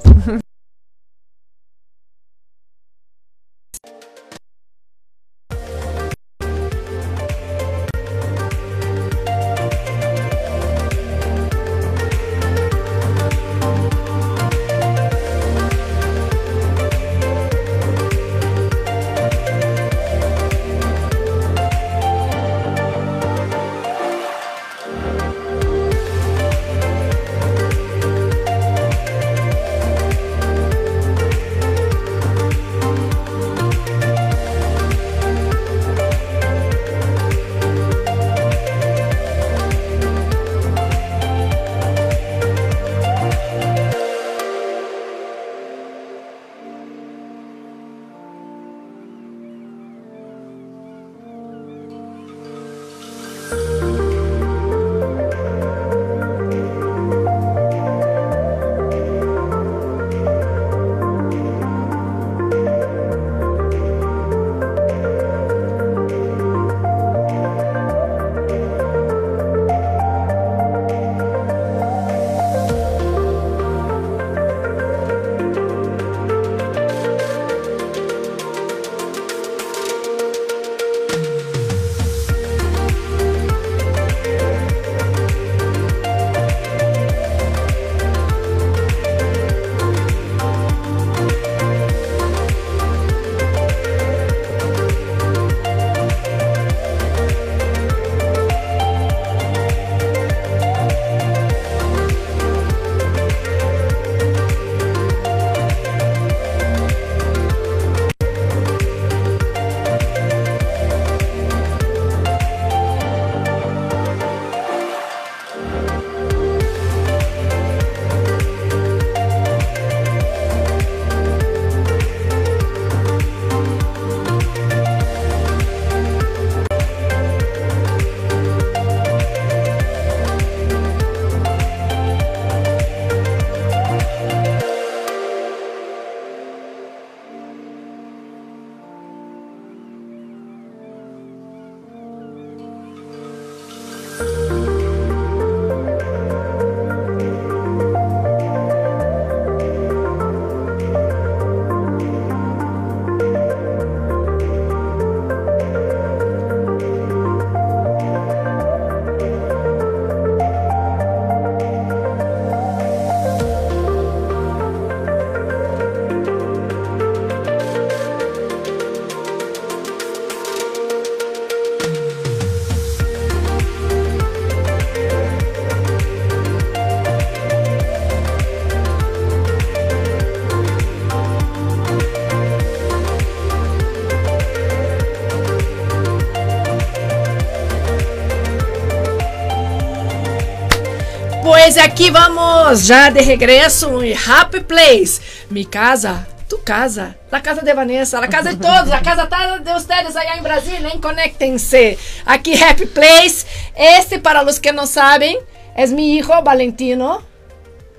[191.85, 195.21] Pues aquí vamos, ya de regreso en Happy Place.
[195.51, 199.29] Mi casa, tu casa, la casa de Vanessa, la casa de todos, la casa
[199.63, 200.99] de ustedes allá en Brasil, ¿eh?
[200.99, 201.99] Conéctense.
[202.25, 203.45] Aquí Happy Place.
[203.75, 205.37] Este, para los que no saben,
[205.77, 207.21] es mi hijo Valentino,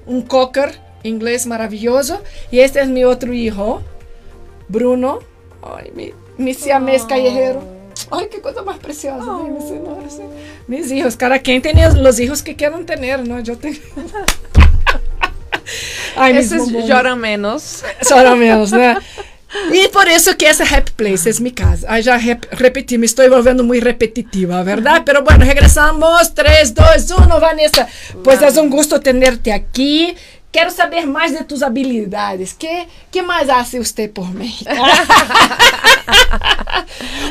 [0.08, 2.24] un cocker inglés maravilloso.
[2.50, 3.84] Y este es mi otro hijo,
[4.68, 5.20] Bruno.
[5.62, 7.08] Ay, mi, mi siamés Oh.
[7.08, 7.64] callejero.
[8.10, 9.24] Ay, qué cosa más preciosa.
[9.44, 9.60] dime,
[10.10, 10.64] Señor, sí.
[10.68, 13.40] Mis hijos, cada quien tiene los hijos que quieran tener, ¿no?
[13.40, 13.80] Yo tengo.
[16.18, 16.88] Mis Esses bombones.
[16.88, 17.84] lloram menos.
[18.02, 18.98] Solo menos, né?
[19.72, 21.88] E por isso que essa Happy Place é minha casa.
[21.90, 25.04] Aí já rep repeti, me estou volvendo muito repetitiva, ¿verdad?
[25.06, 26.34] Pero bueno, regresamos.
[26.34, 27.88] 3, 2, 1, Vanessa.
[28.22, 30.14] Pues es un gusto tenerte aquí.
[30.56, 32.54] Quero saber mais de tus habilidades.
[32.54, 34.56] Que que mais hace usted por mim?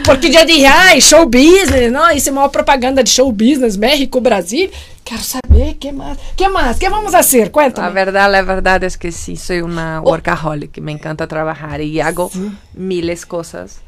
[0.04, 2.10] Porque já dije, ai, show business, não?
[2.10, 4.70] Isso é uma propaganda de show business, México, Brasil.
[5.04, 6.18] Quero saber que mais.
[6.36, 6.78] Que mais?
[6.78, 7.44] Que vamos fazer?
[7.46, 7.90] La Cuéntame.
[7.92, 10.10] verdad, la verdad es que sí, soy una Oh.
[10.10, 12.50] workaholic, me encanta trabajar y hago Sí.
[12.74, 13.80] miles cosas.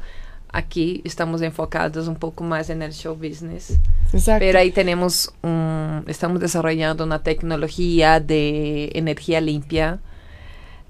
[0.51, 3.73] Aquí estamos enfocados poco más en el show business,
[4.39, 9.99] Pero ahí tenemos un, estamos desarrollando una tecnología de energía limpia.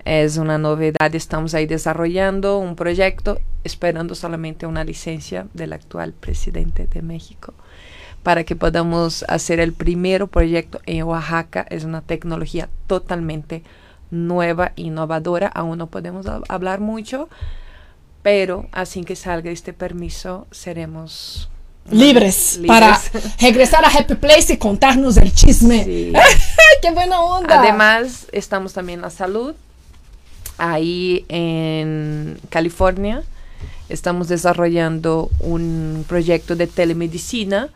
[0.06, 6.88] Es una novedad, estamos ahí desarrollando un proyecto, esperando solamente una licencia del actual presidente
[6.88, 7.54] de México
[8.24, 11.66] para que podamos hacer el primer proyecto en Oaxaca.
[11.70, 13.64] Es una tecnología totalmente
[14.12, 15.48] nueva, innovadora.
[15.48, 17.30] Aún no podemos hab- hablar mucho,
[18.24, 21.50] pero así que salga este permiso, seremos
[21.92, 23.00] libres, para
[23.40, 26.12] regresar a Happy Place y contarnos el chisme.
[26.82, 27.62] ¡Qué buena onda!
[27.62, 29.56] Además, estamos también en la salud.
[30.58, 33.24] Ahí en California
[33.90, 37.70] estamos desarrollando un proyecto de telemedicina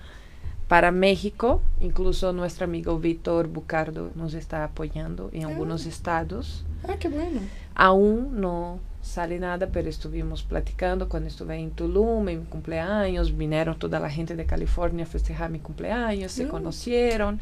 [0.67, 1.61] para México.
[1.79, 5.89] Incluso nuestro amigo Víctor Bucardo nos está apoyando en algunos ah.
[5.89, 6.63] estados.
[6.87, 7.41] Ah, qué bueno.
[7.75, 13.77] Aún no sale nada, pero estuvimos platicando cuando estuve en Tulum, en mi cumpleaños, vinieron
[13.77, 16.49] toda la gente de California a festejar mi cumpleaños, se mm.
[16.49, 17.39] conocieron,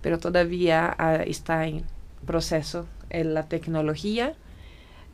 [0.00, 1.84] pero todavía uh, está en
[2.26, 4.34] proceso en la tecnología.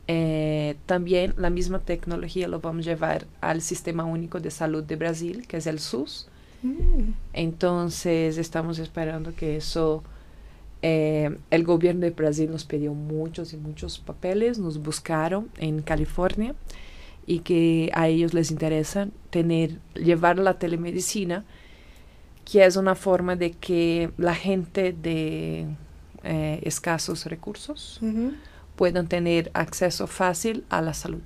[0.09, 4.95] Eh, también la misma tecnología lo vamos a llevar al Sistema Único de Salud de
[4.95, 6.29] Brasil, que es el SUS.
[6.63, 7.11] Mm.
[7.33, 10.03] Entonces estamos esperando que eso
[10.81, 16.55] eh, el gobierno de Brasil nos pidió muchos y muchos papeles, nos buscaron en California
[17.25, 21.45] y que a ellos les interesa tener, llevar la telemedicina,
[22.45, 25.67] que es una forma de que la gente de
[26.23, 27.99] eh, escasos recursos
[28.75, 31.21] puedan tener acceso fácil a la salud.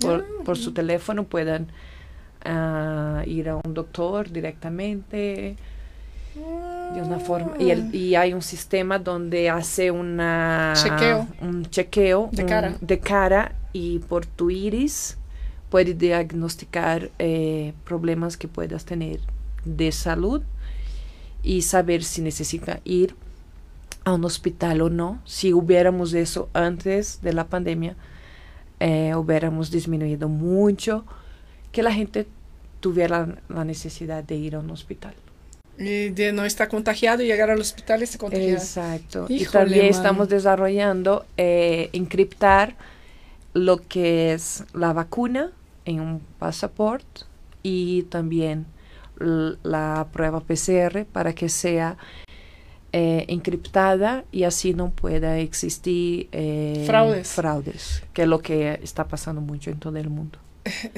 [0.00, 1.68] Por, ah, su teléfono puedan
[2.44, 5.56] ah, ir a un doctor directamente,
[6.94, 10.74] de una forma y, el, y hay un sistema donde hace una
[11.42, 15.18] un chequeo de cara, de cara y por tu iris
[15.70, 19.20] puede diagnosticar eh, problemas que puedas tener
[19.64, 20.42] de salud
[21.42, 23.14] y saber si necesita ir
[24.04, 25.20] a un hospital o no.
[25.24, 27.96] Si hubiéramos eso antes de la pandemia,
[28.80, 31.04] eh, hubiéramos disminuido mucho
[31.72, 32.26] que la gente
[32.80, 35.14] tuviera la necesidad de ir a un hospital.
[35.78, 38.58] Y de no estar contagiado y llegar al hospital y se contagiar.
[38.58, 39.26] Exacto.
[39.28, 42.74] y también estamos desarrollando eh, encriptar
[43.54, 45.52] lo que es la vacuna
[45.84, 47.22] en un pasaporte
[47.62, 48.66] y también
[49.18, 51.96] la prueba PCR para que sea
[52.92, 57.28] eh, encriptada y así no pueda existir eh, fraudes.
[57.28, 60.38] fraudes, que es lo que está pasando mucho en todo el mundo.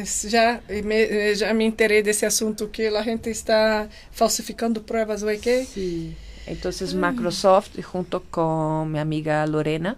[0.04, 5.66] Já me, já me enterei desse assunto que a gente está falsificando pruebas, ¿ok?
[5.72, 6.14] Sí.
[6.46, 9.96] Entonces Microsoft junto con mi amiga Lorena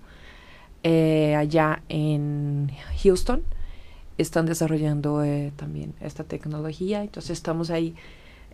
[0.83, 2.71] eh, allá en
[3.03, 3.43] Houston
[4.19, 7.03] están desarrollando eh, también esta tecnología.
[7.03, 7.95] Entonces estamos ahí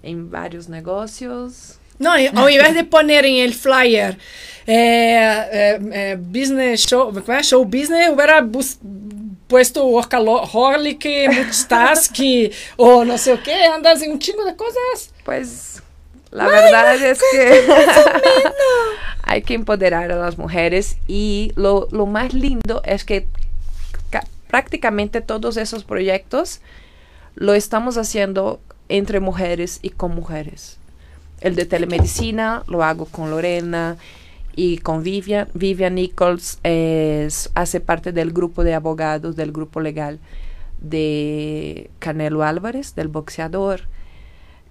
[0.03, 4.17] en varios negocios No, ao invés de poner en el flyer
[4.67, 8.41] eh, eh, business show, show business, hubiera
[9.49, 12.17] puesto workaholic, multitask
[12.77, 15.13] o no sé qué, andas en un chingo de cosas.
[15.25, 15.83] Pues
[16.31, 17.67] la verdad es que
[19.23, 23.27] hay que empoderar a las mujeres y lo, lo más lindo es que
[24.49, 26.61] prácticamente todos esos proyectos
[27.35, 30.79] lo estamos haciendo entre mujeres y con mujeres.
[31.41, 33.97] El de telemedicina lo hago con Lorena
[34.59, 35.47] y con Vivian.
[35.55, 40.19] Vivian Nichols es, hace parte del grupo de abogados del grupo legal
[40.81, 43.83] de Canelo Álvarez, del boxeador.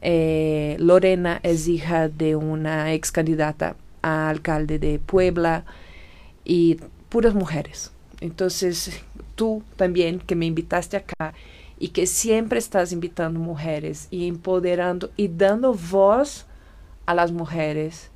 [0.01, 5.63] Eh, Lorena es hija de una ex candidata a alcalde de Puebla
[6.43, 7.93] y puras mujeres.
[8.19, 9.01] Entonces,
[9.35, 11.33] tú también que me invitaste acá
[11.79, 16.45] y que siempre estás invitando mujeres y empoderando y dando voz
[17.05, 18.11] a las mujeres.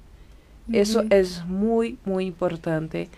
[0.74, 3.10] Eso es muy, muy importante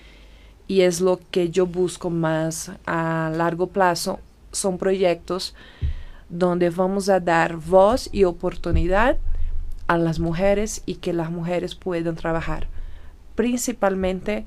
[0.68, 4.20] y es lo que yo busco más a largo plazo.
[4.52, 5.56] Son proyectos
[6.30, 9.18] donde vamos a dar voz y oportunidad
[9.88, 12.68] a las mujeres y que las mujeres puedan trabajar.
[13.36, 14.46] Principalmente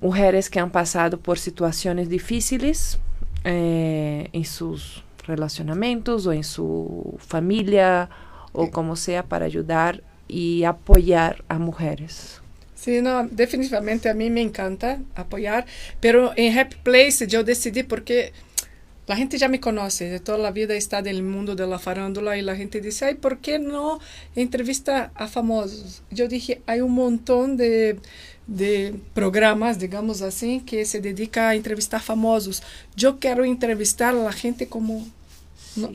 [0.00, 2.98] mujeres que han pasado por situaciones difíciles
[3.44, 8.08] eh, en sus relacionamientos o en su familia
[8.52, 12.40] o como sea para ayudar y apoyar a mujeres.
[12.74, 15.66] Sí, no, definitivamente a mí me encanta apoyar,
[16.00, 18.32] pero en Happy Place yo decidí porque
[19.06, 21.78] la gente ya me conoce, de toda la vida está en el mundo de la
[21.78, 24.00] farándula y la gente dice, ay, ¿por qué no
[24.34, 26.02] entrevista a famosos?
[26.10, 27.98] Yo dije, hay un montón de,
[28.48, 32.62] de programas, digamos así, que se dedica a entrevistar famosos.
[32.96, 35.06] Yo quiero entrevistar a la gente como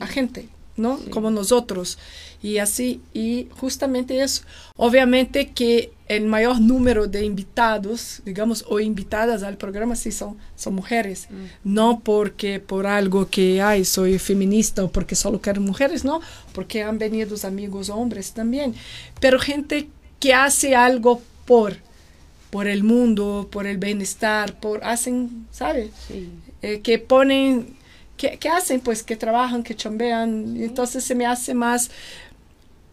[0.00, 0.98] a gente, ¿no?
[1.10, 1.98] Como nosotros.
[2.42, 4.42] Y así, y justamente eso.
[4.76, 10.74] Obviamente que el mayor número de invitados, digamos, o invitadas al programa sí son, son
[10.74, 11.28] mujeres.
[11.30, 11.72] Mm.
[11.72, 16.20] No porque por algo que, ay, soy feminista o porque solo quiero mujeres, no,
[16.52, 18.74] porque han venido amigos hombres también.
[19.20, 19.88] Pero gente
[20.18, 21.76] que hace algo por,
[22.50, 25.90] por el mundo, por el bienestar, por, hacen, ¿sabes?
[26.60, 27.76] Eh, que ponen
[28.16, 30.56] que, que hacen, pues, que trabajan, que chambean.
[30.56, 31.90] Entonces se me hace más,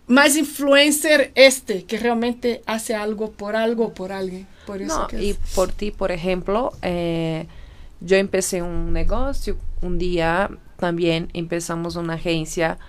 [0.09, 4.47] más influencer este, que realmente hace algo por algo, por alguien.
[4.65, 7.45] Por eso No, que y por ti, por ejemplo, eh,
[8.01, 12.79] yo empecé un negocio, un día también empezamos una agencia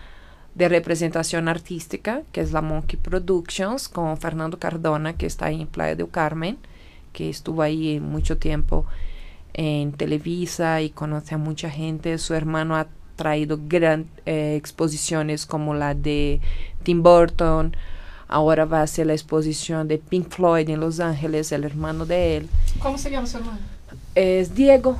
[0.54, 5.68] de representación artística, que es la Monkey Productions, con Fernando Cardona, que está ahí en
[5.68, 6.56] Playa del Carmen,
[7.12, 8.86] que estuvo ahí mucho tiempo
[9.52, 12.16] en Televisa y conoce a mucha gente.
[12.16, 12.76] Su hermano
[13.20, 16.40] traído gran, eh, exposiciones como la de
[16.84, 17.76] Tim Burton.
[18.28, 22.38] Ahora va a hacer la exposición de Pink Floyd en Los Ángeles, el hermano de
[22.38, 22.48] él.
[22.80, 23.58] ¿Cómo se llama su hermano?
[24.14, 24.96] Es Diego.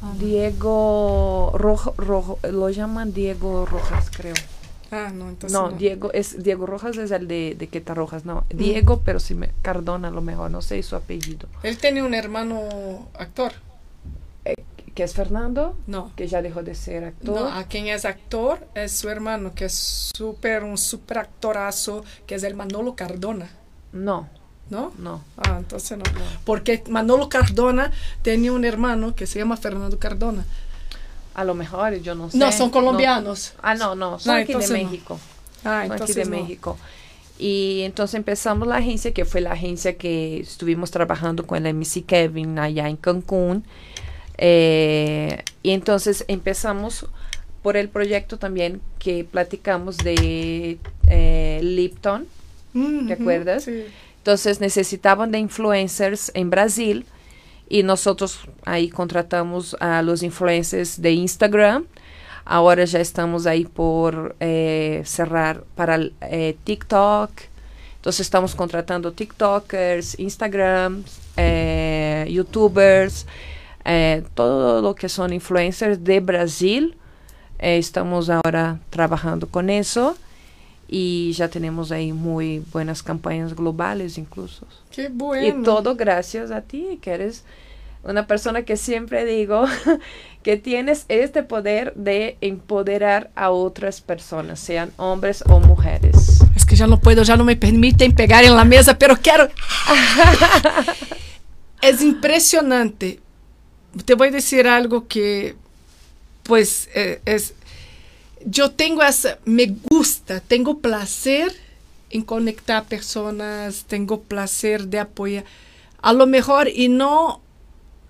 [0.00, 0.14] Ah.
[0.18, 4.34] Diego Rojo, Rojo, lo llaman Diego Rojas, creo.
[4.90, 5.76] Ah, no, entonces No, no.
[5.76, 8.44] Diego es Diego Rojas es el de, de Queta Rojas, no.
[8.48, 11.48] Diego, pero si me Cardona a lo mejor, no sé su apellido.
[11.62, 13.52] Él tiene un hermano actor.
[14.98, 16.10] Que es Fernando, No.
[16.16, 17.32] que ya dejó de ser actor.
[17.40, 22.34] No, a quien es actor es su hermano, que es súper, un súper actorazo, que
[22.34, 23.48] es el Manolo Cardona,
[23.92, 24.28] No,
[24.70, 24.90] ¿no?
[24.98, 25.22] no.
[25.36, 26.02] Ah, entonces no.
[26.44, 27.92] Porque Manolo Cardona
[28.22, 30.44] tenía un hermano que se llama Fernando Cardona.
[31.36, 32.36] A lo mejor, yo no sé.
[32.36, 33.52] No, son colombianos.
[33.62, 34.72] Ah, no, no, son No, aquí de no.
[34.72, 35.20] México.
[35.64, 36.30] Ah, Son aquí de no.
[36.32, 36.76] México.
[37.38, 42.04] Y entonces empezamos la agencia, que fue la agencia que estuvimos trabajando con el MC
[42.04, 43.64] Kevin allá en Cancún.
[44.38, 47.06] Eh, y entonces empezamos
[47.62, 50.78] por el proyecto también que platicamos de
[51.08, 52.26] eh, Lipton.
[52.72, 53.64] Mm, ¿Te acuerdas?
[53.64, 53.84] Sí.
[54.18, 57.06] Entonces necesitaban de influencers en Brasil
[57.68, 61.86] y nosotros ahí contratamos a los influencers de Instagram.
[62.44, 67.30] Ahora ya estamos ahí por eh, cerrar para eh, TikTok.
[67.96, 71.04] Entonces estamos contratando TikTokers, Instagram,
[71.36, 73.26] eh, YouTubers,
[73.84, 76.96] eh, todo lo que son influencers de Brasil.
[77.58, 80.16] Eh, estamos ahora trabajando con eso
[80.88, 84.66] y ya tenemos ahí muy buenas campañas globales incluso.
[84.90, 85.60] Qué bueno.
[85.60, 87.44] Y todo gracias a ti, que eres
[88.02, 89.66] una persona que siempre digo
[90.42, 96.40] que tienes este poder de empoderar a otras personas, sean hombres o mujeres.
[96.56, 99.46] Es que ya no puedo, ya no me permiten pegar en la mesa, pero quiero.
[101.82, 103.20] es impresionante.
[104.04, 105.56] Te voy a decir algo que,
[106.42, 107.54] pues, eh, es.
[108.44, 109.38] Yo tengo esa.
[109.44, 111.54] Me gusta, tengo placer
[112.10, 115.44] en conectar personas, tengo placer de apoyar.
[116.00, 117.40] A lo mejor, y no.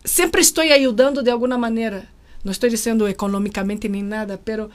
[0.04, 2.08] Siempre estoy ayudando de alguna manera.
[2.44, 4.70] No estoy diciendo económicamente ni nada, pero.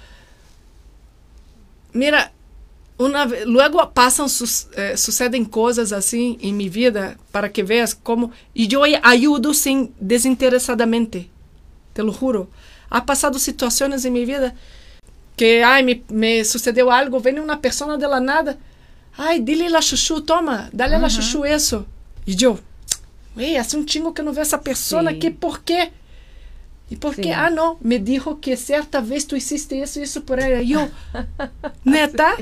[1.93, 2.31] Mira,
[2.97, 8.31] una luego pasan sus, eh, suceden cosas así en mi vida para que veas cómo
[8.53, 11.29] y yo ayudo sin desinteresadamente
[11.93, 12.49] te lo juro
[12.89, 14.53] ha pasado situaciones en mi vida
[15.35, 18.57] que ay me, me sucedeu algo viene una persona de la nada
[19.17, 21.85] ay dile la chuchu toma dale a la chuchu eso
[22.25, 22.59] y yo
[23.35, 25.19] Ei, hace un chingo que no veo esa persona Sí.
[25.19, 25.91] que por qué
[26.89, 27.21] ¿Y por Sí.
[27.21, 27.33] qué?
[27.33, 30.61] Ah, no, me dijo que cierta vez tú hiciste eso y eso por ella.
[30.61, 30.87] Y yo,
[31.83, 32.35] neta,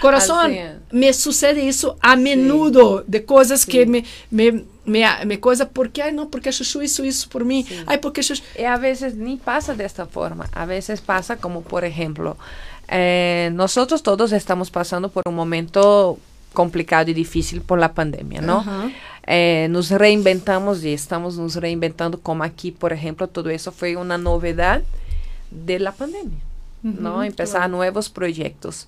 [0.00, 0.72] corazón, Así es.
[0.90, 3.86] me sucede eso a menudo de cosas que Sí.
[3.86, 7.64] me, me, me, me cosa, porque, ay, no, porque a Chuchu hizo eso por mí.
[7.68, 7.76] Sí.
[7.86, 8.42] Ay, porque Chuchu.
[8.58, 12.36] Y a veces ni pasa de esta forma, a veces pasa como por ejemplo,
[12.88, 16.18] eh, nosotros todos estamos pasando por un momento
[16.52, 18.58] complicado y difícil por la pandemia, ¿no?
[18.60, 18.90] Ajá.
[19.26, 24.16] Eh, nos reinventamos y estamos nos reinventando como aquí, por ejemplo, todo eso fue una
[24.18, 24.82] novedad
[25.50, 26.38] de la pandemia,
[26.82, 27.14] ¿no?
[27.16, 27.76] Ujú, Empezar claro.
[27.76, 28.86] nuevos proyectos.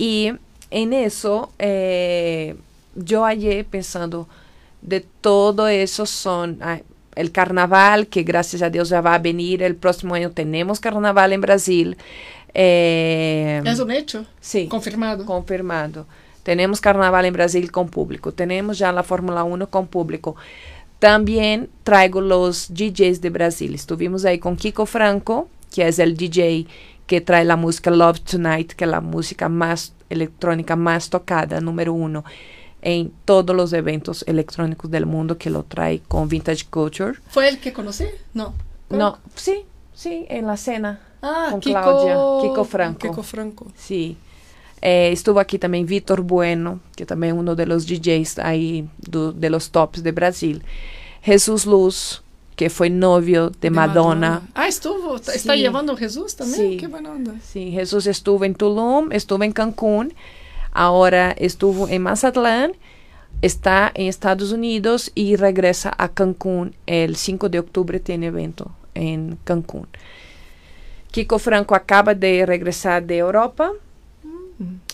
[0.00, 0.32] Y
[0.70, 2.56] en eso, eh,
[2.94, 4.26] yo hallé pensando,
[4.80, 6.80] de todo eso son ah,
[7.16, 11.34] el carnaval, que gracias a Dios ya va a venir, el próximo año tenemos carnaval
[11.34, 11.98] en Brasil.
[12.54, 14.24] Eh, Es un hecho.
[14.40, 14.68] sí.
[14.68, 15.26] Confirmado.
[15.26, 16.06] Confirmado.
[16.44, 18.32] Tenemos carnaval en Brasil con público.
[18.32, 20.34] Tenemos ya la Fórmula 1 con público.
[20.98, 23.74] También traigo los DJs de Brasil.
[23.74, 26.66] Estuvimos ahí con Kiko Franco, que es el DJ
[27.10, 31.92] que trae la música Love Tonight, que es la música más electrónica más tocada, número
[31.92, 32.22] uno,
[32.82, 37.14] en todos los eventos electrónicos del mundo, que lo trae con Vintage Culture.
[37.28, 38.04] ¿Fue el que conocí?
[38.32, 38.54] No.
[38.90, 41.00] No, sí, sí, en la cena.
[41.20, 43.08] Ah, con Kiko, Claudia, Kiko Franco.
[43.08, 43.66] Kiko Franco.
[43.76, 44.16] Sí.
[44.80, 49.32] Eh, estuvo aquí también Vitor Bueno, que también es uno de los DJs ahí do-
[49.32, 50.62] de los tops de Brasil.
[51.22, 52.22] Jesús Luz,
[52.60, 54.42] que fue novio de, Madonna.
[54.54, 55.16] Ah, estuvo.
[55.16, 55.60] Está- Está Sí.
[55.60, 56.72] llevando a Jesús también.
[56.72, 56.76] Sí.
[56.76, 57.32] Qué buena onda.
[57.42, 60.12] Sí, Jesús estuvo en Tulum, estuvo en Cancún,
[60.70, 62.72] ahora estuvo en Mazatlán,
[63.40, 69.38] está en Estados Unidos y regresa a Cancún el 5 de octubre, tiene evento en
[69.44, 69.88] Cancún.
[71.12, 73.72] Kiko Franco acaba de regresar de Europa.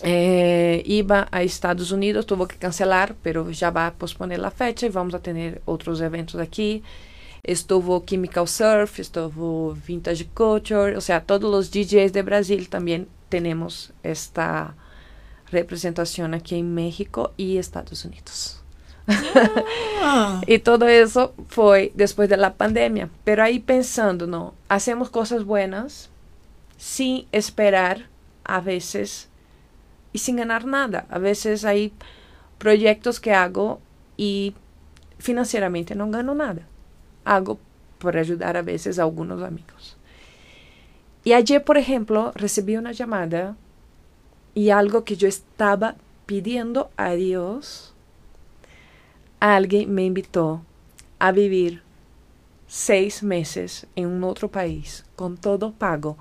[0.03, 4.85] Eh, iba a Estados Unidos, tuvo que cancelar, pero ya va a posponer la fecha
[4.85, 6.81] y vamos a tener otros eventos aquí.
[7.47, 13.93] Estuvo Chemical Surf, estuvo Vintage Culture, o sea, todos los DJs de Brasil también tenemos
[14.03, 14.75] esta
[15.49, 18.61] representación aquí en México y Estados Unidos.
[20.01, 20.41] Ah.
[20.47, 23.09] y todo eso fue después de la pandemia.
[23.23, 24.53] Pero ahí pensando, ¿no?
[24.67, 26.09] Hacemos cosas buenas
[26.77, 28.07] sin esperar
[28.43, 29.29] a veces
[30.13, 31.05] y sin ganar nada.
[31.09, 31.93] A veces hay
[32.57, 33.79] proyectos que hago
[34.17, 34.53] y
[35.19, 36.61] financieramente no gano nada.
[37.27, 37.59] Hago
[37.99, 39.97] por ayudar a veces a algunos amigos.
[41.23, 43.57] Y ayer, por ejemplo, recibí una llamada
[44.53, 47.93] y algo que yo estaba pidiendo a Dios,
[49.39, 50.61] alguien me invitó
[51.19, 51.81] a vivir
[52.67, 56.17] seis meses en un otro país con todo pago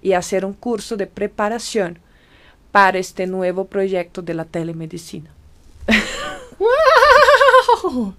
[0.00, 1.98] y hacer un curso de preparación
[2.72, 5.30] para este nuevo proyecto de la telemedicina.
[7.82, 8.14] ¡Wow!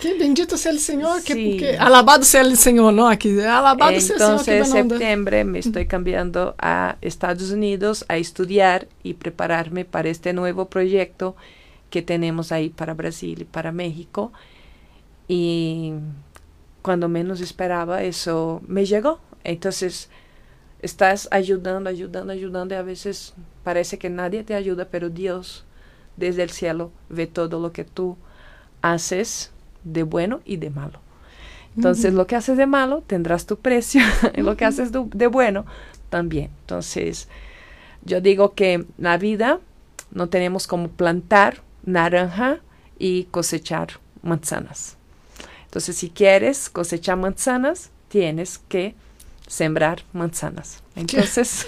[0.00, 3.08] Que bendito sea el Señor, que, alabado sea el Señor, ¿no?
[3.08, 4.20] Aquí, alabado sea el Señor.
[4.20, 10.32] Entonces, en septiembre me estoy cambiando a Estados Unidos a estudiar y prepararme para este
[10.32, 11.36] nuevo proyecto
[11.90, 14.32] que tenemos ahí para Brasil y para México.
[15.28, 15.92] Y
[16.82, 19.20] cuando menos esperaba, eso me llegó.
[19.44, 20.08] Entonces,
[20.80, 25.64] estás ayudando, ayudando, ayudando y a veces parece que nadie te ayuda, pero Dios
[26.16, 28.16] desde el cielo ve todo lo que tú
[28.82, 29.51] haces
[29.84, 31.00] de bueno y de malo.
[31.76, 34.02] Entonces, lo que haces de malo tendrás tu precio,
[34.34, 35.64] y lo que haces de, bueno
[36.10, 36.50] también.
[36.60, 37.28] Entonces,
[38.04, 39.58] yo digo que la vida
[40.10, 42.60] no tenemos como plantar naranja
[42.98, 43.88] y cosechar
[44.22, 44.96] manzanas.
[45.64, 48.94] Entonces, si quieres cosechar manzanas, tienes que
[49.52, 50.82] sembrar manzanas.
[50.96, 51.66] Entonces,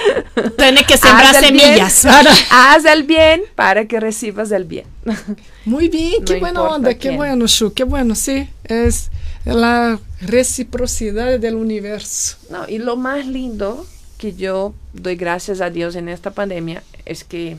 [0.56, 2.06] tiene que sembrar semillas.
[2.50, 4.86] haz el bien para que recibas el bien.
[5.66, 9.10] Muy bien, qué buena onda, qué bueno, Shu, qué bueno, sí, es
[9.44, 12.38] la reciprocidad del universo.
[12.48, 17.22] No, y lo más lindo que yo doy gracias a Dios en esta pandemia es
[17.22, 17.58] que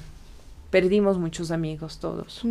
[0.71, 2.41] perdimos muchos amigos todos.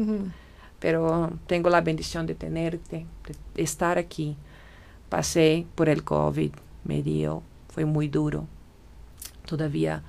[0.78, 3.04] Pero tengo la bendición de tenerte,
[3.56, 4.36] de estar aquí.
[5.08, 6.52] Pasé por el COVID,
[6.86, 8.46] me dio, fue muy duro.
[9.44, 10.02] Todavía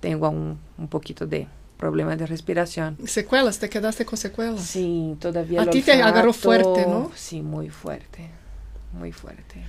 [0.00, 1.46] tengo un, un poquito de
[1.76, 2.96] problema de respiración.
[3.04, 3.58] ¿Secuelas?
[3.58, 4.62] ¿Te quedaste con secuelas?
[4.62, 5.62] Sí, todavía.
[5.62, 7.10] A ti te agarró fuerte, ¿no?
[7.14, 8.30] Sí, muy fuerte,
[8.92, 9.62] muy fuerte.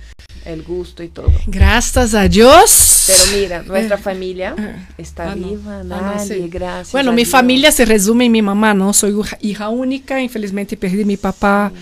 [0.44, 1.30] El gusto y todo.
[1.46, 3.04] Gracias a Dios.
[3.08, 6.92] Pero mira, nuestra eh, familia eh, está ah, viva, ah, nadie, gracias.
[6.92, 8.92] Bueno, mi familia se resume en mi mamá, ¿no?
[8.92, 11.72] Soy hija única, infelizmente perdí a mi papá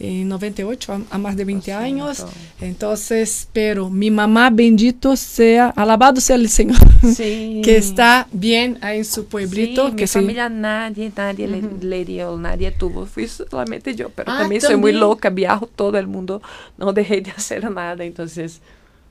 [0.00, 2.24] en 98, a, más de 20 años.
[2.60, 6.78] Entonces, pero mi mamá, bendito sea, alabado sea el Señor,
[7.16, 9.90] que está bien ahí en su pueblito.
[9.90, 11.46] Sí, que mi familia nadie, nadie
[11.80, 15.98] le, dio, nadie tuvo, fui solamente yo, pero ah, también, soy muy loca, viajo todo
[15.98, 16.40] el mundo,
[16.78, 18.62] no dejé de hacer nada, entonces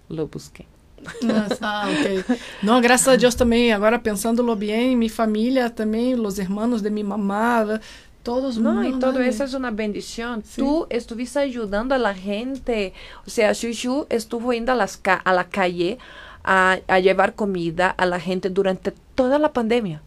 [0.10, 0.66] lo busqué.
[1.62, 2.38] ah, ok.
[2.62, 7.04] No, gracias a Dios también, ahora pensándolo bien, mi familia también, los hermanos de mi
[7.04, 7.80] mamá,
[8.24, 10.44] todos no, y todo eso es una bendición.
[10.56, 12.94] Tú estuviste ayudando a la gente.
[13.26, 15.98] O sea, Shushu estuvo yendo a, las a la calle
[16.44, 20.02] a, a, llevar comida a la gente durante toda la pandemia.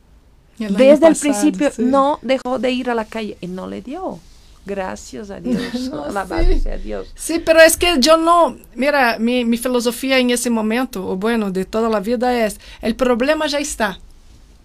[0.59, 4.21] Desde el principio no dejó de ir a la calle y no le dio.
[4.65, 5.91] Gracias a Dios.
[5.93, 7.11] Alabado sea Dios.
[7.17, 8.57] Sí, pero es que yo no.
[8.75, 12.95] Mira, mi, mi filosofía en ese momento, o bueno, de toda la vida es: el
[12.95, 13.99] problema ya está.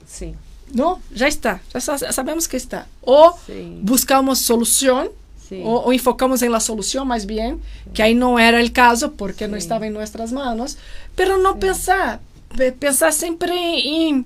[0.06, 0.36] Sí.
[0.74, 2.88] No, ya está, ya sabemos que está.
[3.02, 3.38] O
[3.82, 5.10] buscamos solución,
[5.64, 7.62] o, enfocamos en la solución más bien,
[7.94, 10.78] que ahí no era el caso porque no estaba en nuestras manos,
[11.16, 12.20] pero no pensar,
[12.80, 13.56] pensar siempre
[14.08, 14.26] en,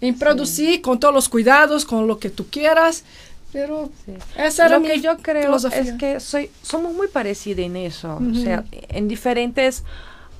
[0.00, 3.04] en producir con todos los cuidados, con lo que tú quieras.
[3.52, 3.90] Pero
[4.36, 8.34] esa era lo que yo creo es que soy, somos muy parecidos en eso, o
[8.34, 9.82] sea, en diferentes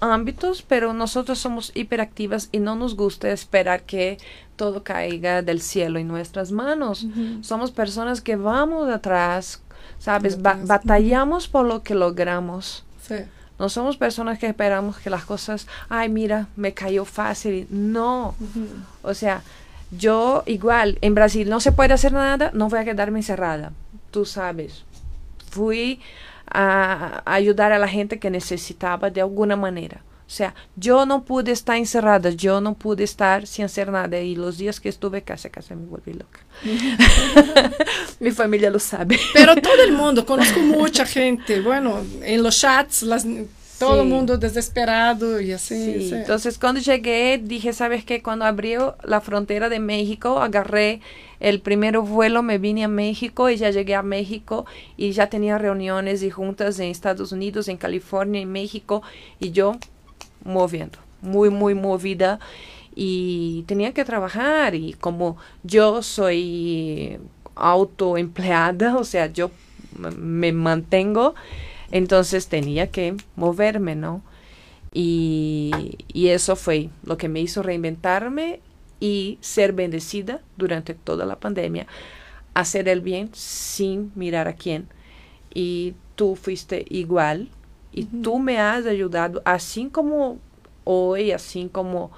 [0.00, 4.18] ámbitos, pero nosotros somos hiperactivas y no nos gusta esperar que
[4.56, 7.06] todo caiga del cielo en nuestras manos.
[7.42, 9.62] Somos personas que vamos atrás,
[9.98, 10.40] ¿sabes?
[10.40, 12.84] batallamos por lo que logramos.
[13.58, 17.66] No somos personas que esperamos que las cosas, ay, mira, me cayó fácil.
[17.70, 18.34] No.
[19.02, 19.42] O sea,
[19.90, 23.72] yo igual, en Brasil no se puede hacer nada, no voy a quedarme encerrada.
[24.10, 24.84] Tú sabes.
[25.50, 26.00] Fui
[26.50, 30.02] a ayudar a la gente que necesitaba de alguna manera.
[30.26, 34.18] O sea, yo no pude estar encerrada, yo no pude estar sin hacer nada.
[34.18, 36.40] Y los días que estuve casi, casi me volví loca.
[38.20, 39.18] Mi familia lo sabe.
[39.32, 41.60] Pero todo el mundo, conozco mucha gente.
[41.60, 43.24] Bueno, en los chats, las,
[43.78, 44.08] Todo Sí.
[44.08, 45.76] mundo desesperado y así.
[46.00, 46.14] Sí, sí.
[46.14, 48.22] entonces cuando llegué dije, ¿sabes qué?
[48.22, 51.00] Cuando abrió la frontera de México, agarré
[51.40, 54.66] el primer vuelo, me vine a México y ya llegué a México
[54.96, 59.02] y ya tenía reuniones y juntas en Estados Unidos, en California, en México
[59.38, 59.72] y yo
[60.44, 62.38] moviendo, muy, muy movida
[62.94, 67.18] y tenía que trabajar y como yo soy
[67.54, 69.50] autoempleada, o sea, yo
[69.98, 71.34] me mantengo,
[71.90, 74.22] entonces tenía que moverme, ¿no?
[74.92, 78.60] Y, y eso fue lo que me hizo reinventarme
[79.00, 81.86] y ser bendecida durante toda la pandemia,
[82.54, 84.88] hacer el bien sin mirar a quién.
[85.52, 87.48] Y tú fuiste igual
[87.92, 90.38] y tú me has ayudado, así como
[90.84, 92.10] hoy, así como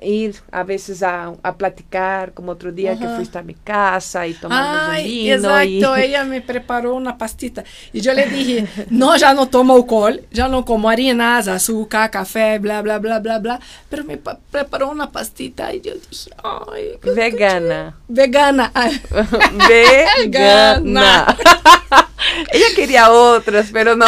[0.00, 3.16] ir a veces a, a platicar, como otro día que Ajá.
[3.16, 5.34] fuiste a mi casa y tomamos un Ay, vino.
[5.34, 7.64] exacto, y- ella me preparó una pastita.
[7.92, 12.58] Y yo le dije, no, ya no tomo alcohol, ya no como harinas, azúcar, café,
[12.58, 13.60] bla, bla, bla, bla, bla.
[13.88, 17.96] Pero me pa- preparó una pastita y yo dije, ay, qué Vegana.
[18.06, 18.70] vegana.
[18.74, 19.00] Ay,
[19.68, 21.36] Vegana.
[22.52, 24.06] Ella quería otras, pero no.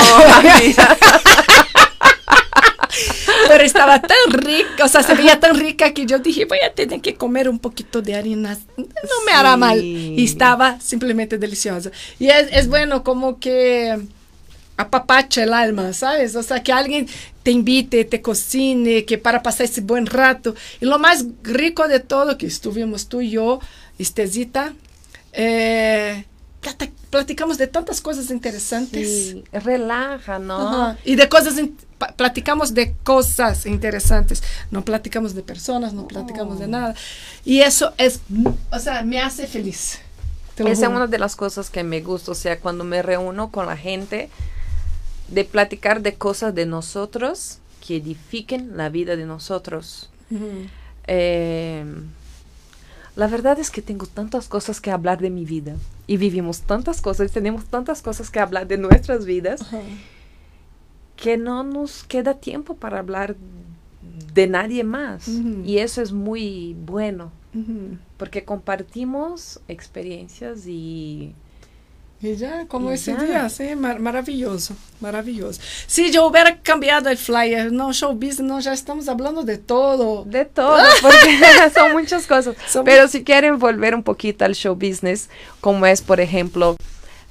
[3.51, 6.73] Pero estaba tan rica, o sea, se veía tan rica que yo dije, voy a
[6.73, 8.61] tener que comer un poquito de harinas.
[8.77, 9.59] No me hará Sí.
[9.59, 9.83] mal.
[9.85, 11.91] Y estaba simplemente deliciosa.
[12.19, 13.99] Y es, es bueno como que
[14.77, 16.35] apapacha el alma, ¿sabes?
[16.37, 17.07] O sea, que alguien
[17.43, 20.55] te invite, te cocine, que para pasar ese buen rato.
[20.81, 23.61] Y lo más rico de todo, que estuvimos tú y yo,
[23.99, 24.73] Estesita,
[25.33, 26.25] eh,
[27.11, 29.09] platicamos de tantas cosas interesantes.
[29.09, 30.69] Sí, relaja, ¿no?
[30.69, 30.99] Ajá.
[31.05, 31.61] Y de cosas,
[32.17, 36.95] platicamos de cosas interesantes, no platicamos de personas, no platicamos de nada.
[37.45, 38.21] Y eso es,
[38.71, 39.99] o sea, me hace feliz.
[40.57, 43.67] Esa es una de las cosas que me gusta, o sea, cuando me reúno con
[43.67, 44.29] la gente,
[45.29, 50.11] de platicar de cosas de nosotros que edifiquen la vida de nosotros.
[51.07, 51.85] Eh,
[53.21, 57.03] la verdad es que tengo tantas cosas que hablar de mi vida y vivimos tantas
[57.03, 59.61] cosas, tenemos tantas cosas que hablar de nuestras vidas
[61.17, 63.37] que no nos queda tiempo para hablar
[64.33, 65.29] de nadie más.
[65.67, 67.31] Y eso es muy bueno,
[68.17, 71.35] porque compartimos experiencias y...
[72.23, 73.23] Y ya, como Y ese ya.
[73.23, 75.61] día, sí, mar- maravilloso, maravilloso.
[75.87, 80.25] Si yo hubiera cambiado el flyer, no, show business, no, ya estamos hablando de todo.
[80.27, 81.39] De todo, porque
[81.75, 82.57] son muchas cosas.
[82.69, 85.31] Son- Pero si quieren volver un poquito al show business,
[85.63, 86.77] como es, por ejemplo,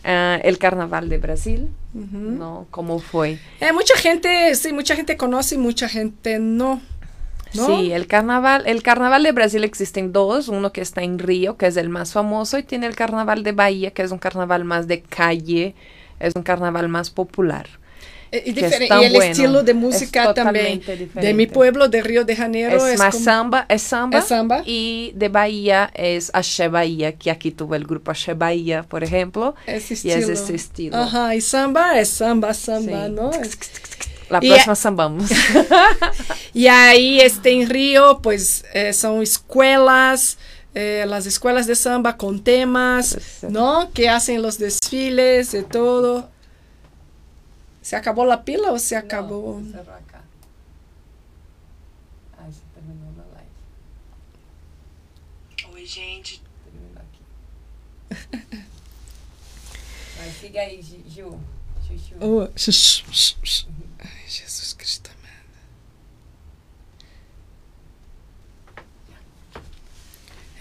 [0.04, 1.68] ah, el Carnaval de Brasil.
[1.94, 2.68] ¿no?
[2.70, 3.40] ¿Cómo fue?
[3.60, 6.82] Eh, mucha gente, sí, mucha gente conoce y mucha gente no.
[7.54, 7.66] ¿No?
[7.68, 11.68] Sí, el carnaval, el carnaval de Brasil existen dos, uno que está en Río, que
[11.68, 14.88] es el más famoso, y tiene el carnaval de Bahía, que es un carnaval más
[14.88, 15.76] de calle,
[16.20, 17.68] es un carnaval más popular.
[18.32, 20.82] Eh, Y, que es diferen- tan y el bueno, estilo de es música también.
[20.86, 21.47] De mi diferente.
[21.47, 24.62] pueblo, de Río de Janeiro, es, es, más como- samba, es samba, Es samba.
[24.68, 29.56] y de Bahía es Axé Bahía, que aquí tuvo el grupo Axé Bahía, por ejemplo,
[29.66, 30.95] ese y es ese estilo.
[30.97, 33.12] Ajá, y samba es samba, samba, Sí.
[33.14, 33.32] ¿no?
[34.30, 35.30] Es- La Y- próxima sambamos.
[36.54, 40.38] Y ahí este, en Río, pues eh, son escuelas,
[40.76, 43.50] eh, las escuelas de samba con temas, Exacto.
[43.50, 43.92] ¿no?
[43.94, 46.30] Que hacen los desfiles y todo.
[47.82, 49.62] ¿Se acabó la pila o se acabó?
[55.74, 56.40] Oi, gente.
[60.18, 60.82] Mas siga aí,
[61.16, 61.38] Ju.
[61.88, 62.16] Chuchu.
[62.22, 63.68] Oh, shh, shh,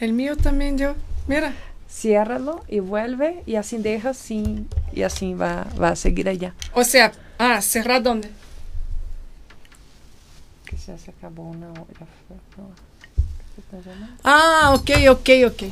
[0.00, 0.94] El mío también dio.
[1.26, 1.54] Mira.
[1.90, 6.52] Ciérralo y vuelve y así deja sin y así va, va a seguir allá.
[6.74, 8.30] O sea, ah, cerrar dónde?
[10.66, 12.06] Que ya se acabó una hora.
[14.22, 15.62] Ah, ok, ok, ok.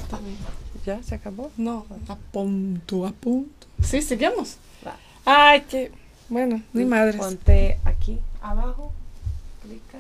[0.84, 1.50] ¿Ya se acabó?
[1.56, 3.66] No, a punto, a punto.
[3.82, 4.56] Sí, seguimos.
[5.24, 5.92] Ay, que.
[6.28, 7.16] Bueno, ni madres.
[7.16, 8.92] Ponte aquí abajo.
[9.62, 9.98] Clica.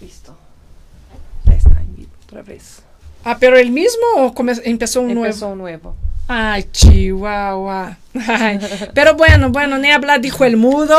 [0.00, 0.36] Listo.
[1.46, 2.82] Ya está en vivo otra vez.
[3.24, 4.34] Ah, pero el mismo o
[4.64, 5.52] empezó un Empezó nuevo?
[5.52, 5.96] un nuevo.
[6.28, 7.98] Ay, chihuahua.
[8.28, 8.60] Ay,
[8.94, 10.96] pero bueno, bueno, ni hablar dijo el mudo.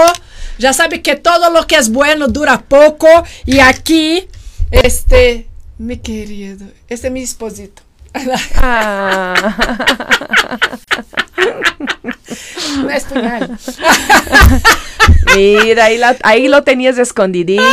[0.59, 3.07] Ya sabe que todo lo que es bueno dura poco.
[3.45, 4.27] Y aquí,
[4.71, 5.47] este,
[5.77, 7.81] mi querido, este es mi esposito.
[8.57, 9.55] Ah.
[12.81, 13.57] No es puñal.
[15.35, 17.63] Mira, ahí, la- ahí lo tenías escondidito.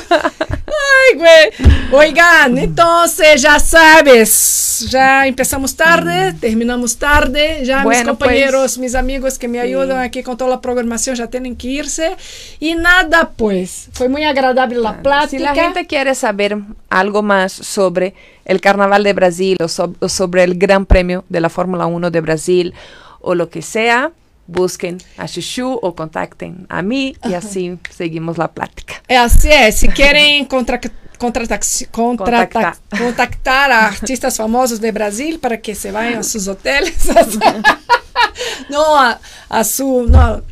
[0.00, 1.50] Ay, güey.
[1.92, 8.94] Oigan, entonces ya sabes, ya empezamos tarde, terminamos tarde, ya mis Bueno, compañeros, pues, mis
[8.94, 9.66] amigos que me sí.
[9.66, 12.16] ayudan aquí con toda la programación ya tienen que irse.
[12.60, 15.30] Y nada, pues, fue muy agradable la plática.
[15.30, 16.56] Si la gente quiere saber
[16.88, 21.40] algo más sobre el Carnaval de Brasil o, so- o sobre el Gran Premio de
[21.40, 22.74] la Fórmula 1 de Brasil
[23.20, 24.12] o lo que sea,
[24.46, 28.94] busquen a Chuchu o contacten a mí y así seguimos la plática.
[29.08, 29.70] Assim, é.
[29.70, 30.80] Se querem contra,
[31.18, 33.70] contratac- contrata- Contactar.
[33.70, 36.94] a artistas famosos de Brasil para que se vayan a sus hoteles.
[38.70, 40.06] no, a, a su.
[40.08, 40.42] No,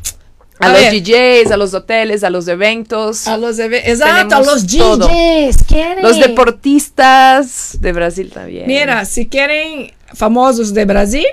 [0.61, 4.35] A, a los ver, DJs, a los hoteles, a los eventos, a los eve- Exato,
[4.35, 4.67] a los.
[4.67, 5.63] DJs.
[5.67, 6.03] Querem.
[6.03, 8.67] los deportistas de Brasil también.
[8.67, 11.25] Mira, se querem famosos de Brasil,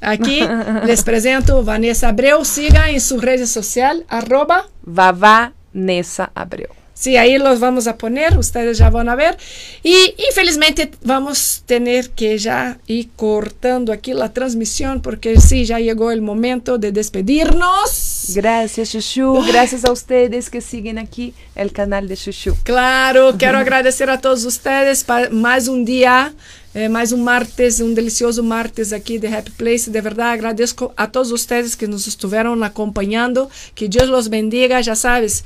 [0.00, 0.40] aqui
[0.84, 2.44] les presento Vanessa Abreu.
[2.44, 6.77] Siga em sua rede social, arroba Vavá Nessa Abreu.
[6.98, 9.38] Sí, ahí los vamos a poner, ustedes ya van a ver.
[9.84, 15.78] Y infelizmente vamos a tener que ya ir cortando aquí la transmisión porque sí, ya
[15.78, 18.32] llegó el momento de despedirnos.
[18.34, 19.44] Gracias, Chuchu.
[19.46, 22.56] Gracias a ustedes que siguen aquí el canal de Chuchu.
[22.64, 26.34] Claro, quero agradecer a todos ustedes para mais um dia,
[26.74, 29.88] eh, mais um martes, um delicioso martes aqui de Happy Place.
[29.88, 33.48] De verdade, agradeço a todos ustedes que nos estiveram acompanhando.
[33.72, 35.44] Que Deus los bendiga, já sabes.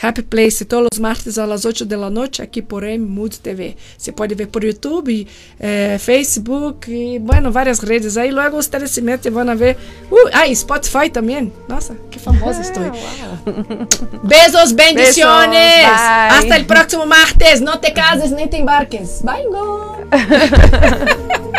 [0.00, 3.76] Happy Place todos os martes às 8 da noite aqui por M Mood TV.
[3.96, 5.26] Você pode ver por YouTube,
[5.60, 8.16] eh, Facebook e, bueno, várias redes.
[8.16, 8.58] Aí logo
[9.02, 9.76] metem e vão ver.
[10.10, 11.52] Uh, ah, e Spotify também.
[11.68, 12.82] Nossa, que famosa estou.
[14.24, 15.84] Besos, bendiciones.
[15.84, 16.38] Besos.
[16.38, 17.60] Hasta el próximo martes.
[17.60, 19.22] No te cases ni te embarques.
[19.22, 19.42] Bye.